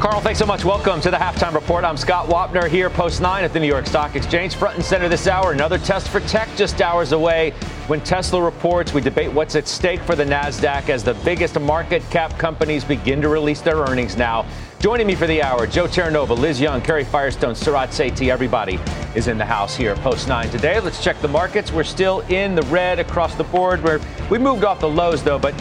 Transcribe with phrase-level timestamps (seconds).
[0.00, 0.64] Carl, thanks so much.
[0.64, 1.82] Welcome to the Halftime Report.
[1.82, 4.54] I'm Scott Wapner here, post 9 at the New York Stock Exchange.
[4.54, 7.50] Front and center this hour, another test for tech just hours away.
[7.88, 12.08] When Tesla reports, we debate what's at stake for the NASDAQ as the biggest market
[12.10, 14.46] cap companies begin to release their earnings now.
[14.78, 18.28] Joining me for the hour, Joe Terranova, Liz Young, Karen Firestone, Sarat Sethi.
[18.28, 18.78] Everybody
[19.16, 20.78] is in the house here, post 9 today.
[20.78, 21.72] Let's check the markets.
[21.72, 23.82] We're still in the red across the board.
[23.82, 24.00] We're,
[24.30, 25.54] we moved off the lows, though, but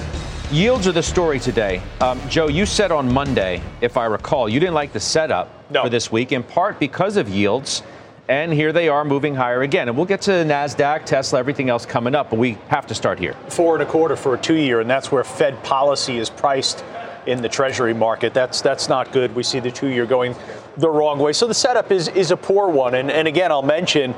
[0.50, 1.81] Yields are the story today.
[2.00, 5.84] Um, Joe, you said on Monday, if I recall, you didn't like the setup no.
[5.84, 7.84] for this week, in part because of yields.
[8.30, 9.89] And here they are moving higher again.
[9.89, 13.20] And we'll get to NASDAQ, Tesla, everything else coming up, but we have to start
[13.20, 13.34] here.
[13.50, 16.82] Four and a quarter for a two year, and that's where Fed policy is priced
[17.26, 18.34] in the Treasury market.
[18.34, 19.36] That's that's not good.
[19.36, 20.34] We see the two year going
[20.78, 21.34] the wrong way.
[21.34, 22.95] So the setup is is a poor one.
[22.95, 24.16] And, and again, I'll mention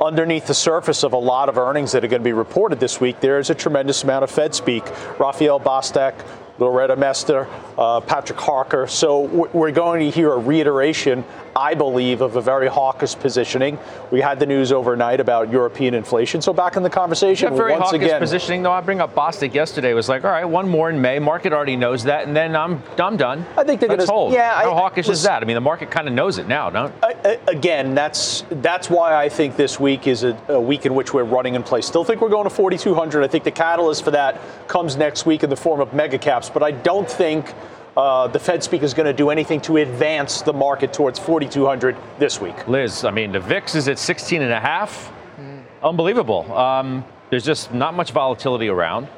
[0.00, 3.00] underneath the surface of a lot of earnings that are going to be reported this
[3.00, 4.84] week, there is a tremendous amount of Fed speak.
[5.18, 6.14] Raphael Bostic,
[6.58, 7.46] Loretta Mester,
[7.78, 8.86] uh, Patrick Harker.
[8.86, 9.20] So
[9.52, 11.24] we're going to hear a reiteration
[11.56, 13.78] I believe, of a very hawkish positioning.
[14.10, 16.40] We had the news overnight about European inflation.
[16.40, 18.62] So back in the conversation, yeah, very once hawkish again, positioning.
[18.62, 21.18] Though I bring up Bostic yesterday was like, all right, one more in May.
[21.18, 23.44] Market already knows that, and then I'm I'm done.
[23.56, 24.32] I think they're going to hold.
[24.32, 25.42] Yeah, how I, hawkish is that?
[25.42, 26.94] I mean, the market kind of knows it now, don't?
[27.02, 31.12] I, again, that's that's why I think this week is a, a week in which
[31.12, 31.86] we're running in place.
[31.86, 33.24] Still think we're going to 4,200.
[33.24, 36.48] I think the catalyst for that comes next week in the form of mega caps,
[36.48, 37.54] but I don't think
[37.96, 41.96] uh, the Fed speak is going to do anything to advance the market towards 4,200
[42.18, 42.68] this week.
[42.68, 45.12] Liz, I mean, the VIX is at 16 and a half.
[45.82, 46.52] Unbelievable.
[46.52, 49.08] Um, there's just not much volatility around.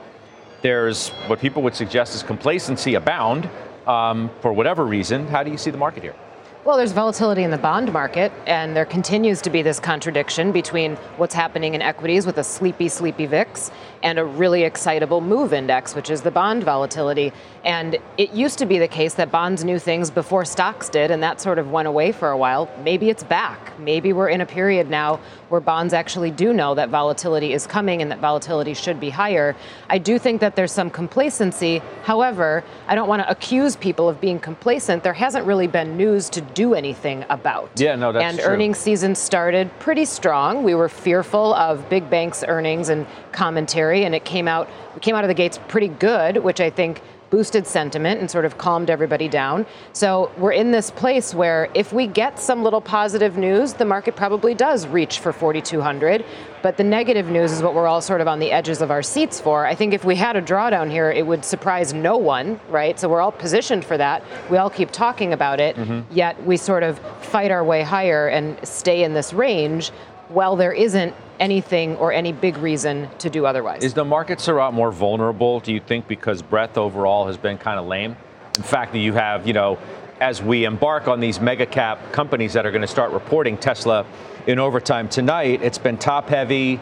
[0.63, 3.49] There's what people would suggest is complacency abound
[3.87, 5.27] um, for whatever reason.
[5.27, 6.15] How do you see the market here?
[6.65, 10.95] Well, there's volatility in the bond market, and there continues to be this contradiction between
[11.17, 13.73] what's happening in equities with a sleepy, sleepy VIX
[14.05, 17.33] and a really excitable move index, which is the bond volatility.
[17.65, 21.21] And it used to be the case that bonds knew things before stocks did, and
[21.21, 22.71] that sort of went away for a while.
[22.85, 23.77] Maybe it's back.
[23.81, 25.19] Maybe we're in a period now
[25.53, 29.55] where bonds actually do know that volatility is coming and that volatility should be higher.
[29.91, 31.83] I do think that there's some complacency.
[32.05, 35.05] However, I don't want to accuse people of being complacent.
[35.05, 37.71] There hasn't really been news to do anything about.
[37.77, 38.49] Yeah, no, that's And true.
[38.49, 40.65] earnings season started pretty strong.
[40.65, 44.71] We were fearful of big banks' earnings and commentary, and it came out.
[44.95, 47.03] We came out of the gates pretty good, which I think
[47.33, 49.65] boosted sentiment and sort of calmed everybody down.
[49.95, 54.15] So we're in this place where if we get some little positive news, the market
[54.17, 56.27] probably does reach for 4,200.
[56.63, 59.03] But the negative news is what we're all sort of on the edges of our
[59.03, 59.65] seats for.
[59.67, 63.01] I think if we had a drawdown here, it would surprise no one, right?
[63.01, 64.23] So we're all positioned for that.
[64.51, 66.03] We all keep talking about it, mm-hmm.
[66.15, 69.91] yet we sort of fight our way higher and stay in this range.
[70.31, 73.83] Well, there isn't anything or any big reason to do otherwise.
[73.83, 77.79] Is the market Sarat more vulnerable, do you think, because breadth overall has been kind
[77.79, 78.17] of lame?
[78.57, 79.79] In fact, that you have, you know,
[80.21, 84.07] as we embark on these mega cap companies that are going to start reporting Tesla
[84.47, 86.81] in overtime tonight, it's been top heavy.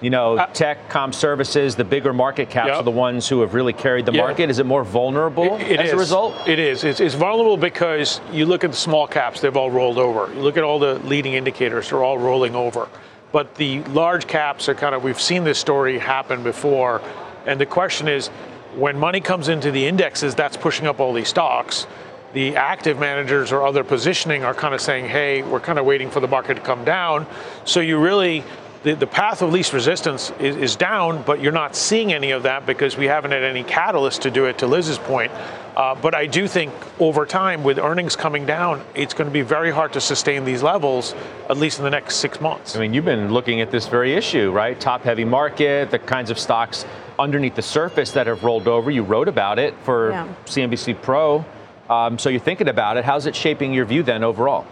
[0.00, 2.76] You know, uh, tech, com services, the bigger market caps yep.
[2.76, 4.20] are the ones who have really carried the yeah.
[4.20, 4.48] market.
[4.48, 5.92] Is it more vulnerable it, it as is.
[5.92, 6.48] a result?
[6.48, 6.84] It is.
[6.84, 10.32] It's, it's, vulnerable because you look at the small caps, they've all rolled over.
[10.32, 12.88] You look at all the leading indicators, they're all rolling over.
[13.32, 17.02] But the large caps are kind of, we've seen this story happen before.
[17.46, 18.28] And the question is,
[18.76, 21.86] when money comes into the indexes, that's pushing up all these stocks.
[22.34, 26.10] The active managers or other positioning are kind of saying, hey, we're kind of waiting
[26.10, 27.26] for the market to come down.
[27.64, 28.44] So you really,
[28.82, 32.44] the, the path of least resistance is, is down, but you're not seeing any of
[32.44, 35.32] that because we haven't had any catalyst to do it, to Liz's point.
[35.76, 39.42] Uh, but I do think over time, with earnings coming down, it's going to be
[39.42, 41.14] very hard to sustain these levels,
[41.48, 42.74] at least in the next six months.
[42.74, 44.78] I mean, you've been looking at this very issue, right?
[44.80, 46.84] Top heavy market, the kinds of stocks
[47.18, 48.90] underneath the surface that have rolled over.
[48.90, 50.34] You wrote about it for yeah.
[50.46, 51.44] CNBC Pro.
[51.88, 53.04] Um, so you're thinking about it.
[53.04, 54.66] How's it shaping your view then overall?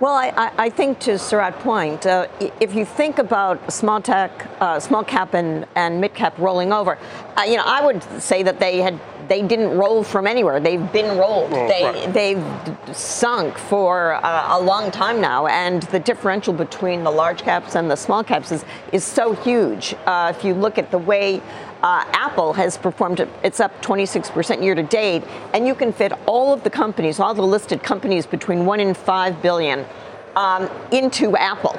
[0.00, 2.26] Well, I, I think to Sarat's point, uh,
[2.58, 6.96] if you think about small tech, uh, small cap and, and mid cap rolling over,
[7.36, 8.98] uh, you know, I would say that they had
[9.28, 10.58] they didn't roll from anywhere.
[10.58, 11.52] They've been rolled.
[11.52, 12.12] Oh, they right.
[12.14, 17.76] they've sunk for a, a, long time now, and the differential between the large caps
[17.76, 19.94] and the small caps is is so huge.
[20.06, 21.42] Uh, if you look at the way
[21.82, 25.24] uh, Apple has performed, it's up 26% year to date,
[25.54, 28.96] and you can fit all of the companies, all the listed companies between 1 and
[28.96, 29.86] 5 billion
[30.36, 31.76] um, into Apple.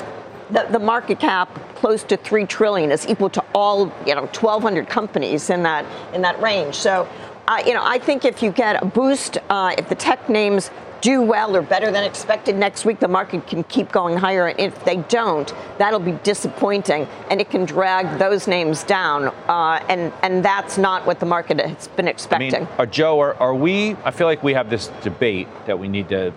[0.50, 4.90] The, the, market cap close to 3 trillion is equal to all, you know, 1,200
[4.90, 6.76] companies in that, in that range.
[6.76, 7.08] So,
[7.48, 10.70] uh, you know, I think if you get a boost, uh, if the tech names
[11.02, 14.48] do well or better than expected next week, the market can keep going higher.
[14.48, 19.26] And if they don't, that'll be disappointing, and it can drag those names down.
[19.48, 22.56] Uh, and and that's not what the market has been expecting.
[22.56, 23.96] I mean, uh, Joe, are, are we?
[24.06, 26.34] I feel like we have this debate that we need to,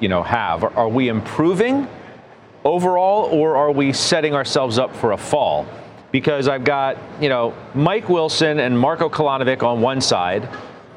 [0.00, 0.64] you know, have.
[0.64, 1.88] Are, are we improving
[2.64, 5.66] overall, or are we setting ourselves up for a fall?
[6.10, 10.46] Because I've got, you know, Mike Wilson and Marko Kolanovic on one side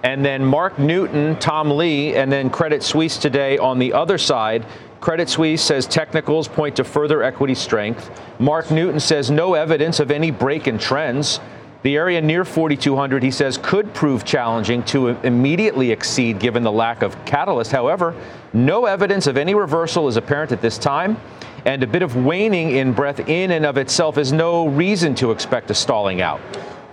[0.06, 4.64] and then Mark Newton, Tom Lee, and then Credit Suisse today on the other side.
[5.02, 8.12] Credit Suisse says technicals point to further equity strength.
[8.38, 11.40] Mark Newton says no evidence of any break in trends.
[11.82, 17.02] The area near 4,200, he says, could prove challenging to immediately exceed given the lack
[17.02, 17.72] of catalyst.
[17.72, 18.16] However,
[18.54, 21.18] no evidence of any reversal is apparent at this time,
[21.66, 25.32] and a bit of waning in breadth in and of itself is no reason to
[25.32, 26.42] expect a stalling out.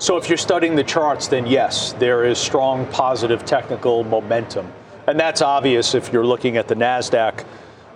[0.02, 4.72] So if you're studying the charts, then yes, there is strong positive technical momentum.
[5.06, 7.44] And that's obvious if you're looking at the NASDAQ.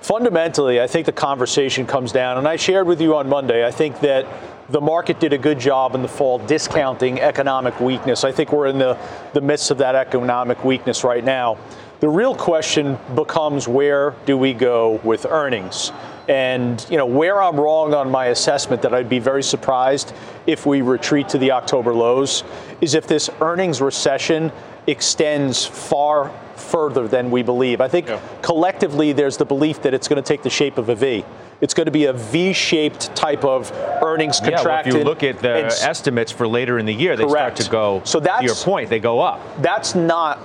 [0.03, 3.73] Fundamentally, I think the conversation comes down, and I shared with you on Monday, I
[3.73, 4.25] think that
[4.69, 8.23] the market did a good job in the fall discounting economic weakness.
[8.23, 8.97] I think we're in the,
[9.33, 11.59] the midst of that economic weakness right now.
[11.99, 15.91] The real question becomes where do we go with earnings?
[16.29, 20.13] And you know where I'm wrong on my assessment that I'd be very surprised
[20.47, 22.43] if we retreat to the October lows
[22.81, 24.51] is if this earnings recession
[24.87, 27.81] extends far further than we believe.
[27.81, 28.21] I think yeah.
[28.43, 31.25] collectively there's the belief that it's going to take the shape of a V.
[31.61, 33.73] It's going to be a V-shaped type of
[34.03, 34.67] earnings contraction.
[34.67, 37.59] Yeah, well, if you look at the estimates for later in the year, they correct.
[37.59, 38.03] start to go.
[38.05, 39.41] So that's, to your point, they go up.
[39.63, 40.39] That's not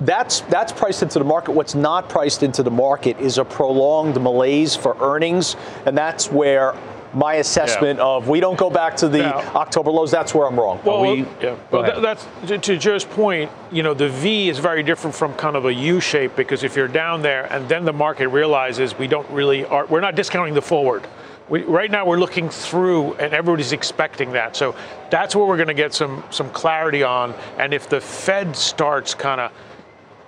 [0.00, 1.52] that's that's priced into the market.
[1.52, 5.56] What's not priced into the market is a prolonged malaise for earnings,
[5.86, 6.74] and that's where
[7.14, 8.04] my assessment yeah.
[8.04, 10.10] of we don't go back to the now, October lows.
[10.10, 10.80] That's where I'm wrong.
[10.84, 11.56] Well, we, yeah.
[11.70, 13.50] well that's to, to Joe's point.
[13.72, 16.76] You know, the V is very different from kind of a U shape because if
[16.76, 20.52] you're down there and then the market realizes we don't really are, we're not discounting
[20.52, 21.06] the forward.
[21.48, 24.56] We, right now we're looking through and everybody's expecting that.
[24.56, 24.74] So
[25.10, 27.34] that's where we're going to get some some clarity on.
[27.56, 29.52] And if the Fed starts kind of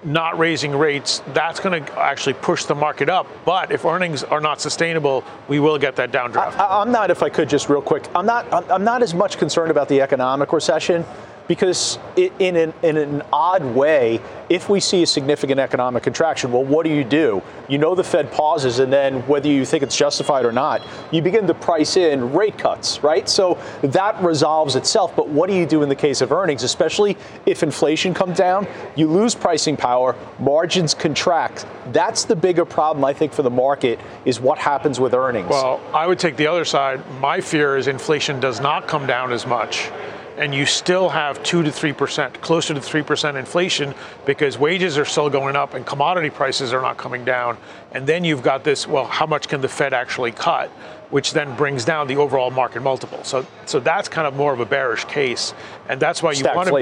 [0.05, 3.27] not raising rates, that's going to actually push the market up.
[3.45, 6.57] But if earnings are not sustainable, we will get that downdraft.
[6.57, 9.39] I, am not, if I could just real quick, I'm not, I'm not as much
[9.39, 11.05] concerned about the economic recession
[11.49, 16.65] because in an, in an odd way, if we see a significant economic contraction, well,
[16.65, 17.43] what do you do?
[17.69, 21.23] You know the Fed pauses, and then whether you think it's justified or not, you
[21.23, 23.29] begin to price in rate cuts, right?
[23.29, 25.17] So that resolves itself.
[25.17, 27.17] But what do you do in the case of earnings, especially
[27.47, 28.67] if inflation comes down?
[28.95, 31.67] You lose pricing power, margins contract.
[31.93, 35.49] That's the bigger problem, I think, for the market is what happens with earnings.
[35.49, 37.03] Well, I would take the other side.
[37.21, 39.91] My fear is inflation does not come down as much
[40.39, 43.95] and you still have 2 to 3%, closer to 3% inflation
[44.25, 47.59] because wages are still going up and commodity prices are not coming down.
[47.93, 50.71] And then you've got this, well, how much can the Fed actually cut?
[51.11, 53.25] Which then brings down the overall market multiple.
[53.25, 55.55] So, so that's kind of more of a bearish case,
[55.89, 56.73] and that's why you want to.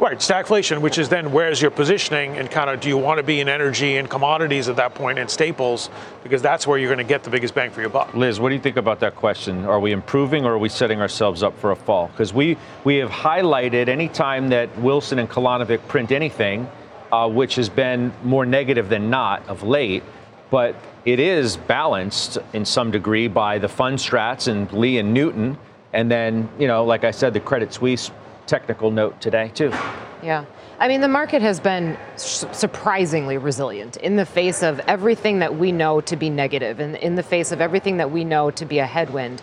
[0.00, 3.22] Right, stagflation, which is then where's your positioning and kind of do you want to
[3.22, 5.90] be in energy and commodities at that point and staples
[6.22, 8.14] because that's where you're going to get the biggest bang for your buck.
[8.14, 9.66] Liz, what do you think about that question?
[9.66, 12.06] Are we improving or are we setting ourselves up for a fall?
[12.06, 16.66] Because we we have highlighted any time that Wilson and Kolanovic print anything,
[17.12, 20.02] uh, which has been more negative than not of late,
[20.50, 25.58] but it is balanced in some degree by the Fundstrats and Lee and Newton.
[25.92, 28.10] And then, you know, like I said, the Credit Suisse
[28.46, 29.72] technical note today, too.
[30.22, 30.44] Yeah.
[30.78, 35.72] I mean, the market has been surprisingly resilient in the face of everything that we
[35.72, 38.78] know to be negative and in the face of everything that we know to be
[38.78, 39.42] a headwind.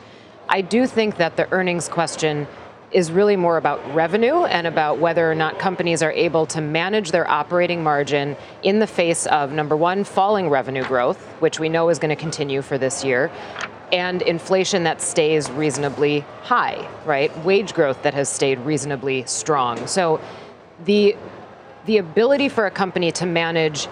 [0.49, 2.47] I do think that the earnings question
[2.91, 7.11] is really more about revenue and about whether or not companies are able to manage
[7.11, 11.89] their operating margin in the face of number one, falling revenue growth, which we know
[11.89, 13.29] is going to continue for this year,
[13.91, 17.35] and inflation that stays reasonably high, right?
[17.45, 19.87] Wage growth that has stayed reasonably strong.
[19.87, 20.19] So
[20.85, 21.15] the
[21.85, 23.87] the ability for a company to manage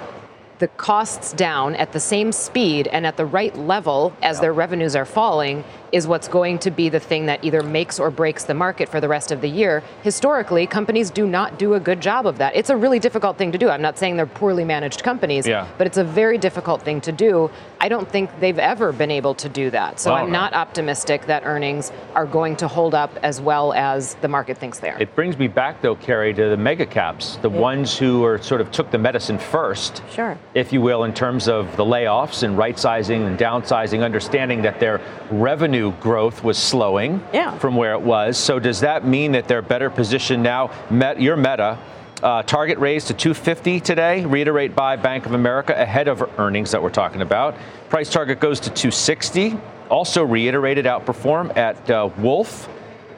[0.60, 4.96] the costs down at the same speed and at the right level as their revenues
[4.96, 8.54] are falling is what's going to be the thing that either makes or breaks the
[8.54, 9.84] market for the rest of the year.
[10.04, 12.56] Historically, companies do not do a good job of that.
[12.56, 13.70] It's a really difficult thing to do.
[13.70, 15.68] I'm not saying they're poorly managed companies, yeah.
[15.78, 17.50] but it's a very difficult thing to do.
[17.80, 20.00] I don't think they've ever been able to do that.
[20.00, 24.16] So Well, I'm not optimistic that earnings are going to hold up as well as
[24.16, 25.00] the market thinks they are.
[25.00, 28.62] It brings me back, though, Karen, to the mega caps, the ones who are sort
[28.62, 30.38] of took the medicine first, Sure.
[30.54, 34.80] if you will, in terms of the layoffs and right sizing and downsizing, understanding that
[34.80, 37.58] their revenue growth was slowing Yeah.
[37.58, 38.38] from where it was.
[38.38, 40.72] So does that mean that they're better positioned now?
[40.90, 41.78] Met, your Meta.
[42.24, 46.82] Uh, target raised to 250 today, reiterate by Bank of America ahead of earnings that
[46.82, 47.56] we're talking about.
[47.90, 49.58] Price target goes to 260.
[49.90, 52.68] Also reiterated outperform at uh, Wolfe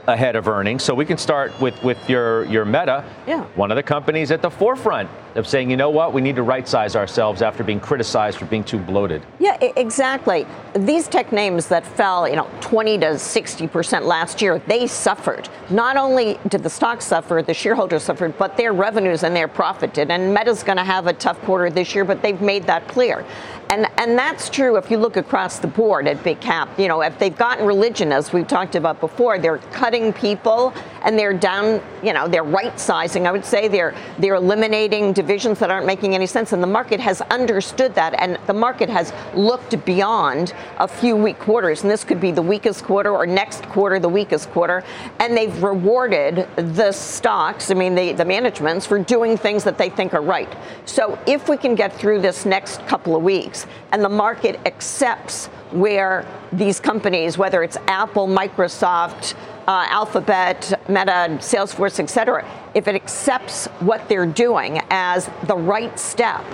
[0.08, 0.84] ahead of earnings.
[0.84, 3.44] So we can start with, with your, your Meta, Yeah.
[3.56, 6.44] one of the companies at the forefront of saying, you know what, we need to
[6.44, 9.22] right size ourselves after being criticized for being too bloated.
[9.38, 10.48] Yeah, exactly.
[10.74, 15.50] These tech names that fell, you know, 20 to 60 percent last year, they suffered.
[15.70, 19.94] Not only did the stock suffer, the shareholders suffered, but their revenues and their profit
[19.94, 20.10] did.
[20.10, 23.26] And Meta's going to have a tough quarter this year, but they've made that clear.
[23.70, 26.70] And and that's true if you look across the board at big cap.
[26.80, 30.74] You know, if they've gotten religion, as we've talked about before, they're cutting people
[31.08, 31.82] and they're down.
[32.04, 33.26] You know, they're right sizing.
[33.26, 36.52] I would say they're they're eliminating divisions that aren't making any sense.
[36.52, 41.40] And the market has understood that, and the market has looked beyond a few weak
[41.40, 41.82] quarters.
[41.82, 44.84] And this could be the weakest quarter, or next quarter the weakest quarter.
[45.20, 47.72] And they've rewarded the stocks.
[47.72, 50.54] I mean, the the managements for doing things that they think are right.
[50.86, 55.48] So if we can get through this next couple of weeks, and the market accepts
[55.72, 59.36] where these companies, whether it's Apple, Microsoft,
[59.68, 65.98] uh, Alphabet, Meta, Salesforce, et cetera, if it accepts what they're doing as the right
[66.00, 66.46] step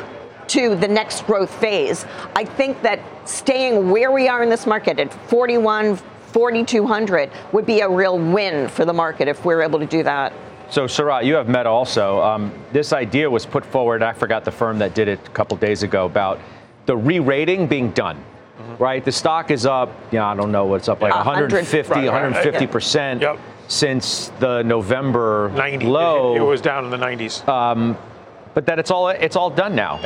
[0.48, 2.06] to the next growth phase,
[2.36, 5.98] I think that staying where we are in this market at 41,
[6.34, 10.34] 4,200 would be a real win for the market if we're able to do that.
[10.70, 12.20] So, Sarat, you have Meta also.
[12.22, 15.56] Um, this idea was put forward, I forgot the firm that did it a couple
[15.58, 16.40] days ago, about
[16.88, 18.24] the re rating being done.
[18.60, 18.84] Mm-hmm.
[18.84, 19.04] Right?
[19.04, 21.52] The stock is up, yeah, I don't know what's up, like A hundred.
[21.52, 22.54] 150, Right, right, right.
[22.70, 23.40] 150% Yep.
[23.68, 25.86] since the November 90.
[25.88, 26.36] low.
[26.36, 27.48] It, it was down in the 90s.
[27.48, 27.98] Um,
[28.54, 30.00] but that it's all it's all done now.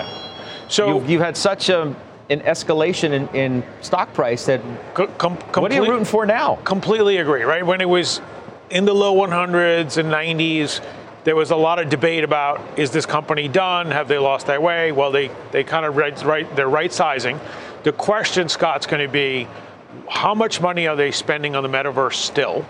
[0.70, 1.94] so You've, you've had such a,
[2.30, 4.62] an escalation in, in stock price that
[4.94, 6.56] co- com- what are you rooting for now?
[6.64, 7.66] Completely agree, right?
[7.66, 8.22] When it was
[8.70, 10.80] in the low 100s and 90s,
[11.26, 13.92] there was a lot of debate about is this company done?
[13.92, 14.94] Have they lost their way?
[14.94, 17.38] Well, they, they kind of right, right, they're right sizing.
[17.84, 19.48] The question, Scott's going to be
[20.10, 22.66] how much money are they spending on the metaverse still?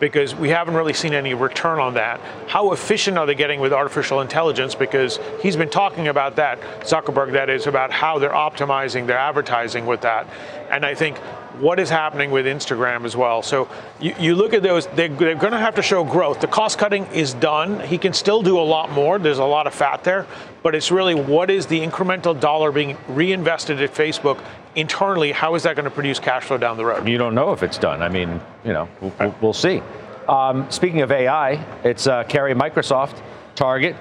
[0.00, 2.20] Because we haven't really seen any return on that.
[2.46, 4.74] How efficient are they getting with artificial intelligence?
[4.74, 9.86] Because he's been talking about that, Zuckerberg, that is, about how they're optimizing their advertising
[9.86, 10.28] with that.
[10.70, 11.18] And I think
[11.60, 13.42] what is happening with Instagram as well.
[13.42, 13.68] So
[14.00, 16.40] you, you look at those, they're, they're going to have to show growth.
[16.40, 17.80] The cost cutting is done.
[17.80, 19.18] He can still do a lot more.
[19.18, 20.26] There's a lot of fat there,
[20.62, 24.42] but it's really what is the incremental dollar being reinvested at Facebook
[24.74, 25.32] internally?
[25.32, 27.06] How is that going to produce cash flow down the road?
[27.08, 28.02] You don't know if it's done.
[28.02, 29.82] I mean, you know, we'll, we'll, we'll see.
[30.28, 33.20] Um, speaking of AI, it's uh, Karen Microsoft,
[33.54, 33.96] Target.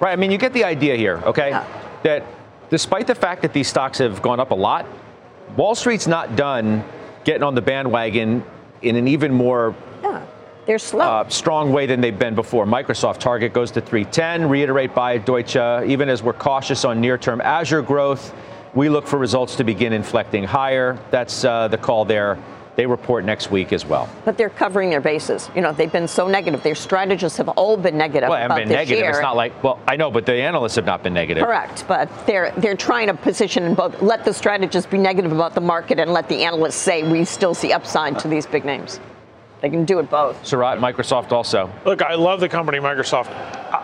[0.00, 0.12] Right.
[0.12, 1.50] I mean, you get the idea here, okay?
[1.50, 1.66] Yeah.
[2.02, 2.24] That
[2.70, 4.86] despite the fact that these stocks have gone up a lot,
[5.56, 6.84] Wall Street's not done
[7.24, 8.44] getting on the bandwagon
[8.82, 10.22] in an even more Yeah,
[10.66, 11.04] they're slow.
[11.04, 12.66] uh, strong way than they've been before.
[12.66, 14.48] Microsoft target goes to 310.
[14.48, 15.56] Reiterate by Deutsche.
[15.86, 18.34] Even as we're cautious on near-term Azure growth,
[18.74, 20.98] we look for results to begin inflecting higher.
[21.10, 22.38] That's uh, the call there.
[22.76, 24.08] They report next week as well.
[24.24, 25.48] but they're covering their bases.
[25.54, 26.62] You know, they've been so negative.
[26.62, 28.98] Their strategists have all been negative Well, I about haven't been this negative.
[29.04, 29.10] year.
[29.10, 31.44] It's not like well, I know, but the analysts have not been negative.
[31.44, 34.02] Correct, but they're they're trying to position in both.
[34.02, 37.54] Let the strategists be negative about the market, and let the analysts say we still
[37.54, 38.98] see upside to these big names.
[39.60, 40.42] They can do it both.
[40.42, 41.70] Sarat, Microsoft also.
[41.86, 43.28] Look, I love the company Microsoft.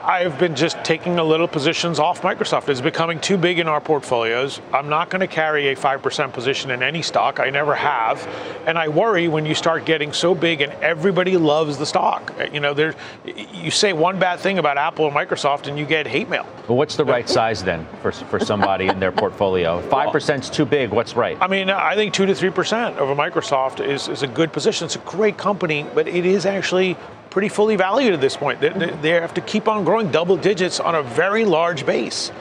[0.02, 2.68] I've been just taking a little positions off Microsoft.
[2.70, 4.60] It's becoming too big in our portfolios.
[4.72, 7.38] I'm not going to carry a 5% position in any stock.
[7.38, 8.26] I never have.
[8.66, 12.32] And I worry when you start getting so big and everybody loves the stock.
[12.50, 12.94] You know, there
[13.26, 16.46] you say one bad thing about Apple or Microsoft and you get hate mail.
[16.66, 19.82] But what's the right size then for, for somebody in their portfolio?
[19.90, 20.90] 5% is too big.
[20.90, 21.36] What's right?
[21.40, 24.52] I mean, I think two to three percent of a Microsoft is, is a good
[24.52, 24.86] position.
[24.86, 26.96] It's a great company, but it is actually
[27.30, 28.60] pretty fully valued at this point.
[28.60, 32.32] They, they, they have to keep on growing double digits on a very large base.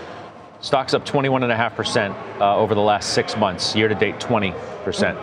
[0.61, 3.75] Stocks up 21.5% uh, over the last six months.
[3.75, 5.17] Year to date, 20%.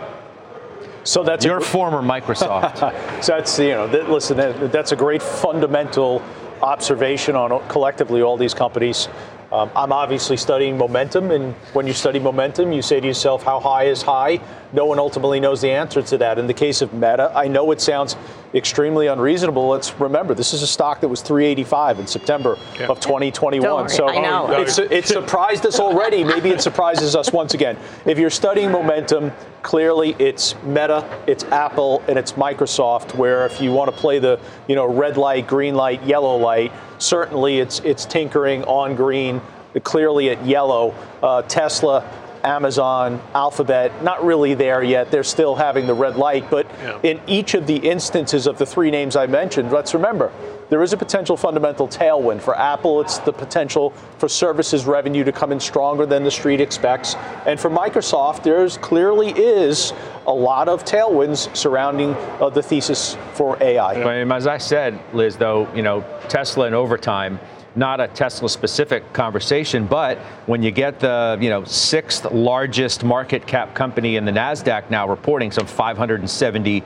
[1.03, 2.93] So that's Your gr- former Microsoft.
[3.23, 6.23] So that's you know, th- listen, that, that's a great fundamental
[6.61, 9.07] observation on collectively all these companies.
[9.51, 13.61] Um, I'm obviously studying momentum, and when you study momentum, you say to yourself, how
[13.61, 14.41] high is high?
[14.73, 16.37] No one ultimately knows the answer to that.
[16.37, 18.17] In the case of Meta, I know it sounds
[18.53, 19.67] extremely unreasonable.
[19.67, 22.87] Let's remember, this is a stock that was 385 in September yeah.
[22.87, 23.89] of 2021.
[23.89, 24.61] So I know.
[24.61, 26.23] It's, it surprised us already.
[26.23, 27.77] Maybe it surprises us once again.
[28.05, 33.15] If you're studying momentum, clearly it's Meta, it's Apple, and it's Microsoft.
[33.15, 36.71] Where if you want to play the you know red light, green light, yellow light,
[36.99, 39.41] certainly it's it's tinkering on green,
[39.83, 40.95] clearly at yellow.
[41.21, 42.09] Uh, Tesla,
[42.43, 45.11] Amazon, Alphabet, not really there yet.
[45.11, 46.49] They're still having the red light.
[46.49, 46.99] But yeah.
[47.03, 50.31] in each of the instances of the three names I mentioned, let's remember
[50.69, 52.41] there is a potential fundamental tailwind.
[52.41, 56.59] For Apple, it's the potential for services revenue to come in stronger than the street
[56.59, 57.15] expects.
[57.45, 59.93] And for Microsoft, there's clearly is
[60.25, 63.93] a lot of tailwinds surrounding uh, the thesis for AI.
[64.31, 67.39] As I said, Liz, though, you know, Tesla and overtime
[67.77, 70.17] not a Tesla specific conversation, but
[70.47, 75.07] when you get the you know sixth largest market cap company in the Nasdaq now
[75.07, 76.83] reporting some 570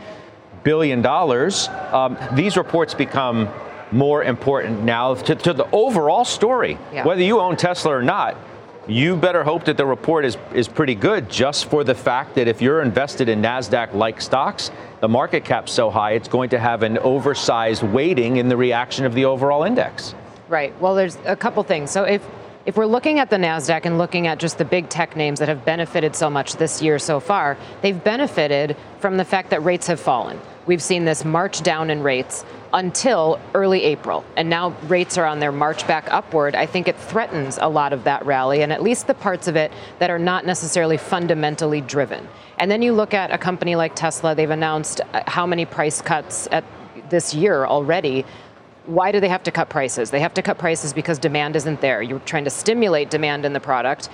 [0.64, 3.50] billion dollars, um, these reports become
[3.92, 6.78] more important now to, to the overall story.
[6.94, 7.06] Yeah.
[7.06, 8.38] Whether you own Tesla or not,
[8.88, 12.48] you better hope that the report is, is pretty good just for the fact that
[12.48, 14.72] if you're invested in NASDAQ like stocks,
[15.02, 19.06] the market cap's so high, it's going to have an oversized weighting in the reaction
[19.06, 20.16] of the overall index.
[20.52, 20.78] Right.
[20.82, 21.92] Well, there's a couple things.
[21.92, 22.22] So if
[22.66, 25.48] if we're looking at the NASDAQ and looking at just the big tech names that
[25.48, 29.88] have benefited so much this year so far, they've benefited from the fact that rates
[29.88, 30.40] have fallen.
[30.68, 32.44] We've seen this march down in rates
[32.74, 34.26] until early April.
[34.36, 36.54] And now rates are on their march back upward.
[36.54, 39.56] I think it threatens a lot of that rally and at least the parts of
[39.56, 42.28] it that are not necessarily fundamentally driven.
[42.60, 46.02] And then you look at a company like Tesla, they've announced uh, how many price
[46.02, 46.66] cuts at
[47.10, 48.26] this year already.
[48.86, 50.10] Why do they have to cut prices?
[50.12, 52.02] They have to cut prices because demand isn't there.
[52.02, 54.10] You're trying to stimulate demand in the product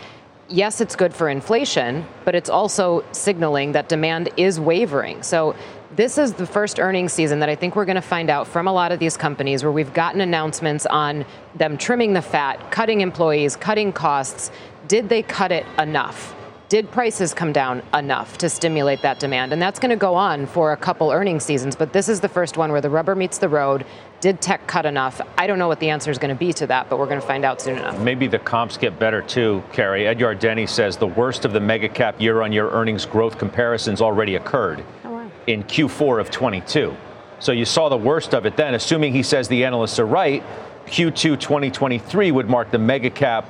[0.50, 5.24] yes, it's good for inflation, but it's also signaling that demand is wavering.
[5.24, 5.56] So
[5.96, 8.68] this is the first earnings season that I think we're going to find out from
[8.68, 13.02] a lot of these companies where we've gotten announcements on them trimming the fat, cutting
[13.02, 14.52] employees, cutting costs.
[14.88, 16.37] Did they cut it enough?
[16.70, 19.54] Did prices come down enough to stimulate that demand?
[19.54, 22.28] And that's going to go on for a couple earnings seasons, but this is the
[22.28, 23.86] first one where the rubber meets the road.
[24.20, 25.22] Did tech cut enough?
[25.38, 27.22] I don't know what the answer is going to be to that, but we're going
[27.22, 27.98] to find out soon enough.
[28.02, 30.08] Maybe the comps get better too, Karen.
[30.08, 34.02] Ed Yardeni says the worst of the mega cap year on year earnings growth comparisons
[34.02, 36.94] already occurred oh, in Q4 of 22.
[37.40, 38.74] So you saw the worst of it then.
[38.74, 40.44] Assuming he says the analysts are right,
[40.88, 43.50] Q2 2023 would mark the mega cap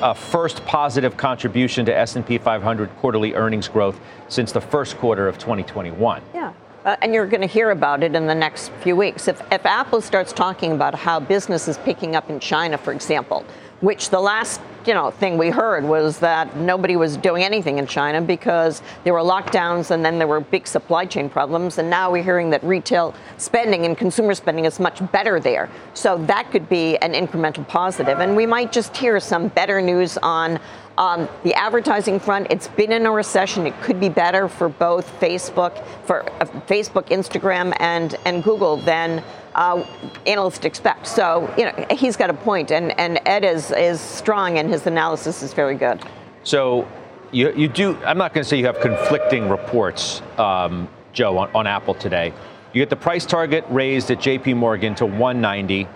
[0.00, 5.38] uh, first positive contribution to S&P 500 quarterly earnings growth since the first quarter of
[5.38, 6.22] 2021.
[6.32, 6.52] Yeah.
[6.84, 9.26] Uh, and you're going to hear about it in the next few weeks.
[9.26, 13.44] If, if Apple starts talking about how business is picking up in China, for example,
[13.80, 17.86] which the last you know thing we heard was that nobody was doing anything in
[17.86, 22.10] China because there were lockdowns and then there were big supply chain problems and now
[22.10, 25.68] we're hearing that retail spending and consumer spending is much better there.
[25.94, 30.16] So that could be an incremental positive and we might just hear some better news
[30.18, 30.60] on
[30.98, 33.66] um, the advertising front, it's been in a recession.
[33.66, 39.22] It could be better for both Facebook, for uh, Facebook, Instagram, and and Google than
[39.56, 39.84] uh,
[40.26, 41.06] analysts expect.
[41.06, 44.86] So, you know, he's got a point, and, and Ed is, is strong, and his
[44.86, 46.00] analysis is very good.
[46.44, 46.86] So,
[47.32, 51.50] you, you do, I'm not going to say you have conflicting reports, um, Joe, on,
[51.54, 52.32] on Apple today.
[52.72, 55.88] You get the price target raised at JP Morgan to 190.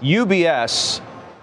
[0.00, 1.00] UBS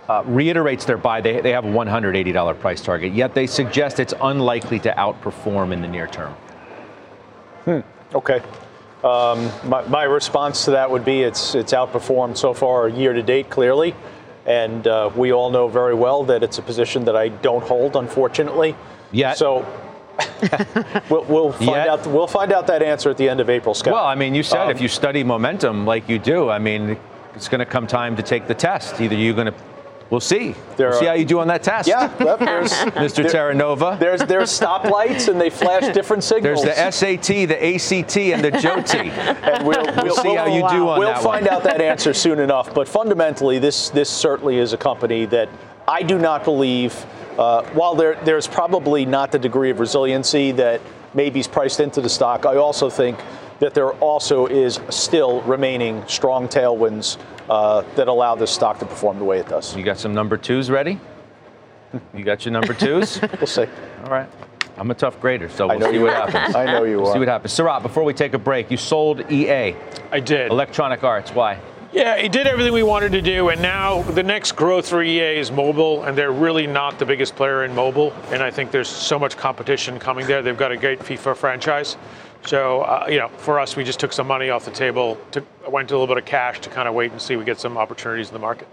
[0.07, 1.19] uh, reiterates their buy.
[1.19, 5.81] They, they have a $180 price target, yet they suggest it's unlikely to outperform in
[5.81, 6.33] the near term.
[7.65, 7.79] Hmm.
[8.15, 8.41] Okay.
[9.03, 13.21] Um, my, my, response to that would be it's it's outperformed so far year to
[13.21, 13.93] date clearly,
[14.45, 17.97] and uh, we all know very well that it's a position that I don't hold,
[17.97, 18.77] unfortunately.
[19.11, 19.33] Yeah.
[19.33, 19.65] So
[21.09, 21.87] we'll, we'll, find Yet.
[21.89, 22.07] out.
[22.07, 23.93] We'll find out that answer at the end of April, Scott.
[23.93, 26.97] Well, I mean, you said um, if you study momentum like you do, I mean,
[27.35, 29.01] it's going to come time to take the test.
[29.01, 29.55] Either you're going to
[30.13, 30.53] We'll see.
[30.77, 31.89] There we'll are, see how you do on that test.
[31.89, 33.15] Yeah, yep, Mr.
[33.15, 33.97] There, Terranova.
[33.97, 36.63] There's there's stoplights and they flash different signals.
[36.63, 38.93] There's the SAT, the ACT, and the JOT.
[38.95, 41.15] and we'll, we'll, we'll see how you do on we'll that.
[41.15, 41.55] We'll find one.
[41.55, 42.75] out that answer soon enough.
[42.75, 45.49] But fundamentally, this this certainly is a company that
[45.87, 46.93] I do not believe.
[47.39, 50.79] Uh, while there there's probably not the degree of resiliency that
[51.15, 53.19] maybe is priced into the stock, I also think
[53.57, 57.17] that there also is still remaining strong tailwinds
[57.49, 59.75] uh, that allow this stock to perform the way it does.
[59.75, 60.99] You got some number twos ready?
[62.13, 63.21] You got your number twos?
[63.39, 63.65] we'll see.
[64.03, 64.29] All right.
[64.77, 66.55] I'm a tough grader, so we'll see what happens.
[66.55, 67.13] I know you we'll are.
[67.13, 67.53] See what happens.
[67.53, 69.75] Sarat, before we take a break, you sold EA.
[70.11, 70.49] I did.
[70.49, 71.31] Electronic Arts.
[71.31, 71.59] Why?
[71.91, 75.37] Yeah, it did everything we wanted to do, and now the next growth for EA
[75.37, 78.11] is mobile, and they're really not the biggest player in mobile.
[78.31, 80.41] And I think there's so much competition coming there.
[80.41, 81.97] They've got a great FIFA franchise.
[82.45, 85.45] So, uh, you know, for us, we just took some money off the table, took,
[85.71, 87.59] went to a little bit of cash to kind of wait and see we get
[87.59, 88.67] some opportunities in the market.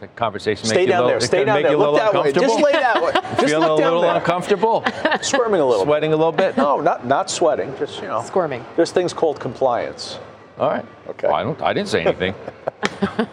[0.00, 1.14] The conversation Stay make down you there.
[1.16, 1.72] little, Stay down make there.
[1.72, 2.32] you Look little that way.
[2.32, 3.12] Just lay that way.
[3.12, 4.14] Just Feeling look a down little there.
[4.16, 4.84] uncomfortable.
[5.22, 5.84] Squirming a little.
[5.84, 6.56] Sweating a little bit.
[6.56, 7.74] No, not not sweating.
[7.78, 8.62] Just you know, Squirming.
[8.76, 10.18] There's things called compliance.
[10.58, 10.84] All right.
[11.08, 11.26] Okay.
[11.28, 11.62] Well, I don't.
[11.62, 12.34] I didn't say anything.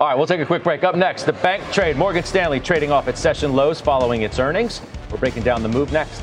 [0.00, 0.82] All right, we'll take a quick break.
[0.82, 1.96] Up next, the bank trade.
[1.96, 4.80] Morgan Stanley trading off its session lows following its earnings.
[5.10, 6.22] We're breaking down the move next.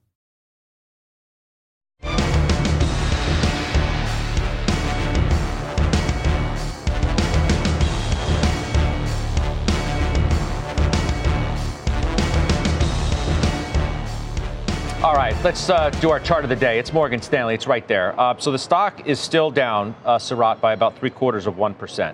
[15.03, 16.77] All right, let's uh, do our chart of the day.
[16.77, 17.55] It's Morgan Stanley.
[17.55, 18.13] It's right there.
[18.19, 22.13] Uh, so the stock is still down, uh, Sarat, by about three quarters of 1%.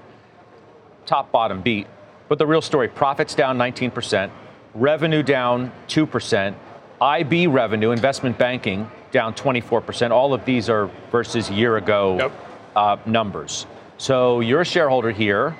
[1.05, 1.85] Top bottom beat.
[2.29, 4.31] But the real story profits down 19%,
[4.73, 6.55] revenue down 2%,
[7.01, 10.11] IB revenue, investment banking, down 24%.
[10.11, 12.31] All of these are versus year ago Yep.
[12.77, 13.65] uh, numbers.
[13.97, 15.57] So you're a shareholder here.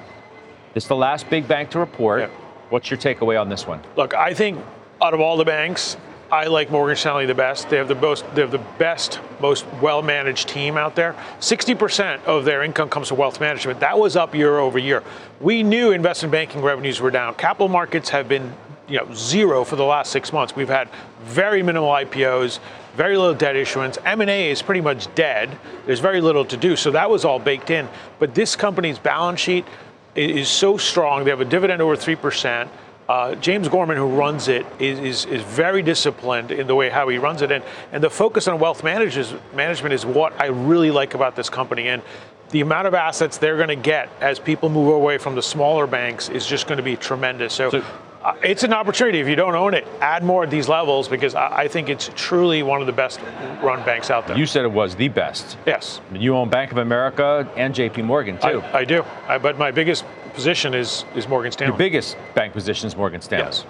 [0.73, 2.21] This is the last big bank to report.
[2.21, 2.31] Yep.
[2.69, 3.81] What's your takeaway on this one?
[3.97, 4.63] Look, I think
[5.01, 5.97] out of all the banks,
[6.31, 7.69] I like Morgan Stanley the best.
[7.69, 11.15] They have the most, they have the best, most well-managed team out there.
[11.39, 13.79] 60% of their income comes from wealth management.
[13.79, 15.03] That was up year over year.
[15.39, 17.35] We knew investment banking revenues were down.
[17.35, 18.53] Capital markets have been,
[18.89, 20.53] you know, zero for the last six months.
[20.53, 20.89] We've had
[21.23, 22.59] very minimal IPOs,
[22.97, 23.97] very little debt issuance.
[24.03, 25.57] M&A is pretty much dead.
[25.85, 26.75] There's very little to do.
[26.75, 27.87] So that was all baked in.
[28.19, 29.65] But this company's balance sheet
[30.13, 31.23] is so strong.
[31.23, 32.67] They have a dividend over 3%.
[33.09, 37.07] Uh, James Gorman, who runs it, is, is, is very disciplined in the way how
[37.07, 37.51] he runs it.
[37.51, 41.49] And, and the focus on wealth managers, management is what I really like about this
[41.49, 41.87] company.
[41.87, 42.01] And
[42.49, 45.87] the amount of assets they're going to get as people move away from the smaller
[45.87, 47.53] banks is just going to be tremendous.
[47.53, 47.83] So, So-
[48.23, 49.19] uh, it's an opportunity.
[49.21, 52.09] If you don't own it, add more at these levels because I, I think it's
[52.15, 53.21] truly one of the best
[53.61, 54.37] run banks out there.
[54.37, 55.55] You said it was the best.
[55.65, 56.01] yes.
[56.11, 58.61] You own Bank of America and JP Morgan, too.
[58.61, 59.05] I, I do.
[59.29, 60.03] I, but my biggest
[60.37, 61.71] position is, is Morgan Stanley.
[61.71, 63.45] Your biggest bank position is Morgan Stanley.
[63.47, 63.65] Yes.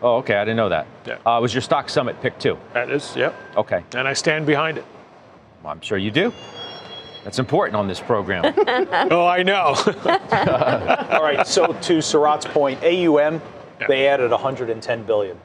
[0.00, 0.36] Oh, okay.
[0.36, 0.86] I didn't know that.
[1.04, 1.18] Yeah.
[1.26, 2.56] Uh, was your stock summit pick too?
[2.72, 3.34] That is, yep.
[3.56, 3.82] Okay.
[3.96, 4.84] And I stand behind it.
[5.64, 6.32] Well, I'm sure you do.
[7.24, 8.44] That's important on this program.
[9.10, 9.74] Oh, I know.
[11.10, 11.44] All right.
[11.46, 13.42] So to Sarat's point, AUM,
[13.88, 15.36] they added 110 billion,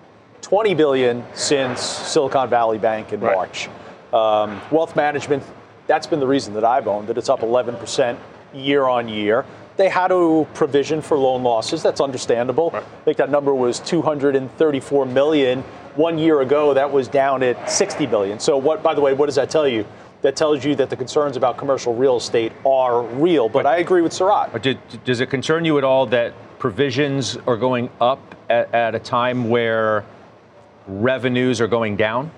[0.41, 3.35] 20 billion since Silicon Valley Bank in Right.
[3.35, 3.69] March.
[4.13, 5.43] Um, wealth management,
[5.87, 7.17] that's been the reason that I've owned it.
[7.17, 8.17] It's up 11%
[8.53, 9.45] year on year.
[9.79, 11.81] They had to provision for loan losses.
[11.81, 12.69] That's understandable.
[12.71, 12.83] Right.
[12.83, 15.61] I think that number was 234 million.
[15.95, 18.41] One year ago, that was down at 60 billion.
[18.41, 18.83] So, what?
[18.83, 19.85] By the way, what does that tell you?
[20.21, 23.47] That tells you that the concerns about commercial real estate are real.
[23.47, 24.51] But I agree with Sarat.
[24.51, 28.95] But did, does it concern you at all that provisions are going up at, at
[28.95, 30.03] a time where
[30.89, 32.31] revenues are going down?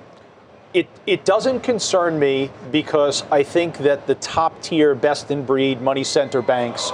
[0.75, 5.81] It, it doesn't concern me because I think that the top tier, best in breed
[5.81, 6.91] money center banks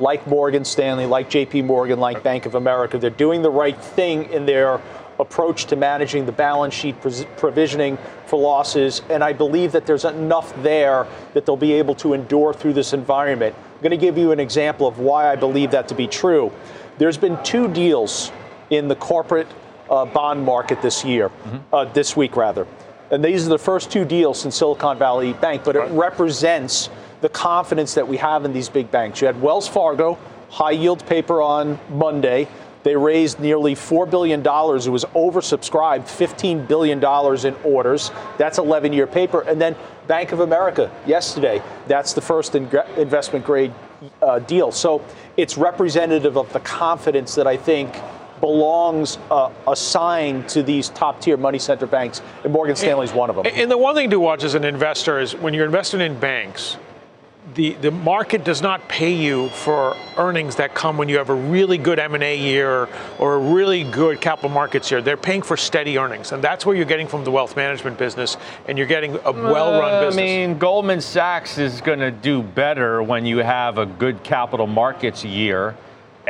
[0.00, 4.30] like Morgan Stanley, like JP Morgan, like Bank of America, they're doing the right thing
[4.32, 4.80] in their
[5.18, 6.96] approach to managing the balance sheet,
[7.36, 9.02] provisioning for losses.
[9.10, 12.92] And I believe that there's enough there that they'll be able to endure through this
[12.92, 13.54] environment.
[13.74, 16.50] I'm going to give you an example of why I believe that to be true.
[16.98, 18.32] There's been two deals
[18.70, 19.48] in the corporate
[19.90, 21.74] uh, bond market this year, mm-hmm.
[21.74, 22.66] uh, this week rather.
[23.10, 25.90] And these are the first two deals since Silicon Valley Bank, but it right.
[25.90, 26.88] represents
[27.20, 29.20] the confidence that we have in these big banks.
[29.20, 32.48] You had Wells Fargo, high yield paper on Monday.
[32.82, 34.40] They raised nearly $4 billion.
[34.40, 38.10] It was oversubscribed, $15 billion in orders.
[38.38, 39.42] That's 11 year paper.
[39.42, 43.72] And then Bank of America yesterday, that's the first in- investment grade
[44.22, 44.72] uh, deal.
[44.72, 45.04] So
[45.36, 47.94] it's representative of the confidence that I think
[48.40, 53.28] belongs uh, assigned to these top tier money center banks, and Morgan Stanley is one
[53.28, 53.46] of them.
[53.46, 56.78] And the one thing to watch as an investor is when you're investing in banks,
[57.54, 61.34] the, the market does not pay you for earnings that come when you have a
[61.34, 65.02] really good M&A year or a really good capital markets year.
[65.02, 68.36] They're paying for steady earnings, and that's what you're getting from the wealth management business,
[68.68, 70.22] and you're getting a well-run uh, business.
[70.22, 74.66] I mean, Goldman Sachs is going to do better when you have a good capital
[74.66, 75.76] markets year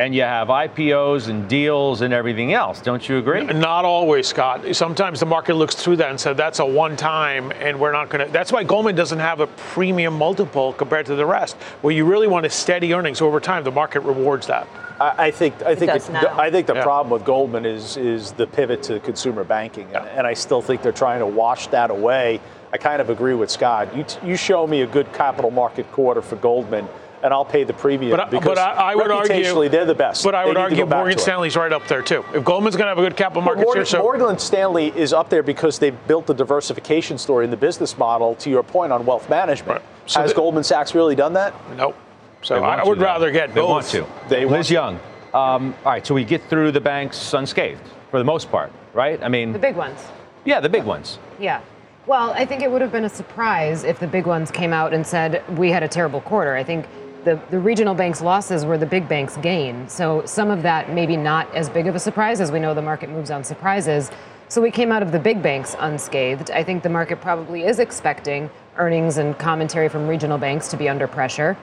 [0.01, 2.81] and you have IPOs and deals and everything else.
[2.81, 3.45] Don't you agree?
[3.45, 4.75] Not always, Scott.
[4.75, 8.09] Sometimes the market looks through that and said that's a one time and we're not
[8.09, 8.33] going to.
[8.33, 11.57] That's why Goldman doesn't have a premium multiple compared to the rest.
[11.83, 14.67] Where you really want a steady earnings over time, the market rewards that.
[14.99, 16.83] I, I think I think it, I think the yeah.
[16.83, 20.01] problem with Goldman is is the pivot to consumer banking, yeah.
[20.01, 22.41] and, and I still think they're trying to wash that away.
[22.73, 23.95] I kind of agree with Scott.
[23.95, 26.89] You, t- you show me a good capital market quarter for Goldman
[27.23, 30.25] and I'll pay the premium but, because but I, I would argue they're the best.
[30.25, 32.25] But I would argue Morgan Stanley's right up there too.
[32.35, 35.13] If Goldman's going to have a good capital market Morgan, share, so Morgan Stanley is
[35.13, 38.35] up there because they've built the diversification story in the business model.
[38.37, 39.89] To your point on wealth management, right.
[40.07, 41.55] so has the, Goldman Sachs really done that?
[41.77, 41.97] Nope.
[42.43, 43.71] So I would rather get they both.
[43.71, 44.07] want to.
[44.29, 45.01] They Liz want Young.
[45.33, 49.23] Um, all right, so we get through the banks unscathed for the most part, right?
[49.23, 50.01] I mean, the big ones.
[50.45, 51.19] Yeah, the big ones.
[51.39, 51.61] Yeah.
[52.07, 54.93] Well, I think it would have been a surprise if the big ones came out
[54.93, 56.57] and said we had a terrible quarter.
[56.57, 56.87] I think
[57.25, 59.89] the, the regional banks' losses were the big banks' gain.
[59.89, 62.83] So some of that maybe not as big of a surprise as we know the
[62.83, 64.11] market moves on surprises.
[64.49, 66.51] So we came out of the big banks unscathed.
[66.51, 70.89] I think the market probably is expecting earnings and commentary from regional banks to be
[70.89, 71.57] under pressure.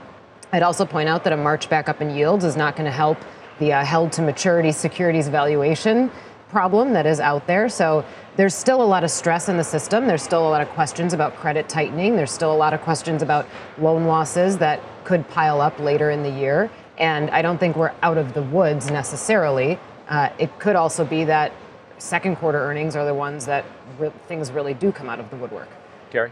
[0.54, 2.92] I'd also point out that a march back up in yields is not going to
[2.92, 3.18] help
[3.60, 6.12] the uh, held to maturity securities valuation
[6.50, 7.70] problem that is out there.
[7.70, 8.06] So
[8.36, 10.08] there's still a lot of stress in the system.
[10.08, 12.16] There's still a lot of questions about credit tightening.
[12.16, 16.24] There's still a lot of questions about loan losses that could pile up later in
[16.24, 16.70] the year.
[16.98, 19.80] And I don't think we're out of the woods necessarily.
[20.08, 21.52] Uh, it could also be that
[21.98, 23.66] second quarter earnings are the ones that
[24.00, 25.70] re- things really do come out of the woodwork.
[26.12, 26.32] Gary?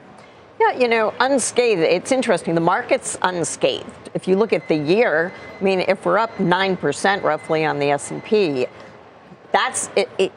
[0.59, 1.81] Yeah, you know, unscathed.
[1.81, 2.55] It's interesting.
[2.55, 4.09] The market's unscathed.
[4.13, 7.77] If you look at the year, I mean, if we're up nine percent roughly on
[7.77, 8.67] the S and P,
[9.55, 9.89] that's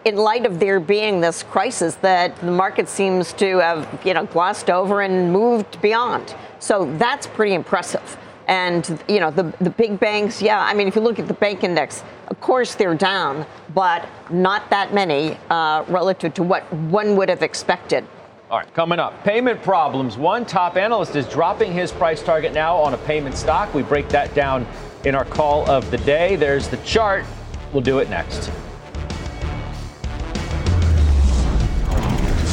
[0.04, 4.24] in light of there being this crisis that the market seems to have, you know,
[4.26, 6.36] glossed over and moved beyond.
[6.60, 8.16] So that's pretty impressive.
[8.46, 10.60] And you know the the big banks, yeah.
[10.60, 14.70] I mean, if you look at the bank index, of course they're down, but not
[14.70, 18.06] that many uh, relative to what one would have expected.
[18.50, 20.16] All right, coming up, payment problems.
[20.16, 23.74] One top analyst is dropping his price target now on a payment stock.
[23.74, 24.64] We break that down
[25.04, 26.36] in our call of the day.
[26.36, 27.24] There's the chart.
[27.72, 28.50] We'll do it next.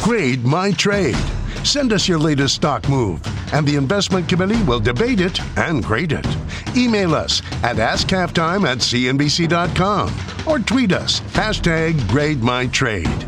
[0.06, 1.16] Grade my trade.
[1.64, 3.20] Send us your latest stock move,
[3.52, 6.24] and the investment committee will debate it and grade it.
[6.76, 10.14] Email us at askhalftime at cnbc.com
[10.46, 13.26] or tweet us hashtag grade my trade.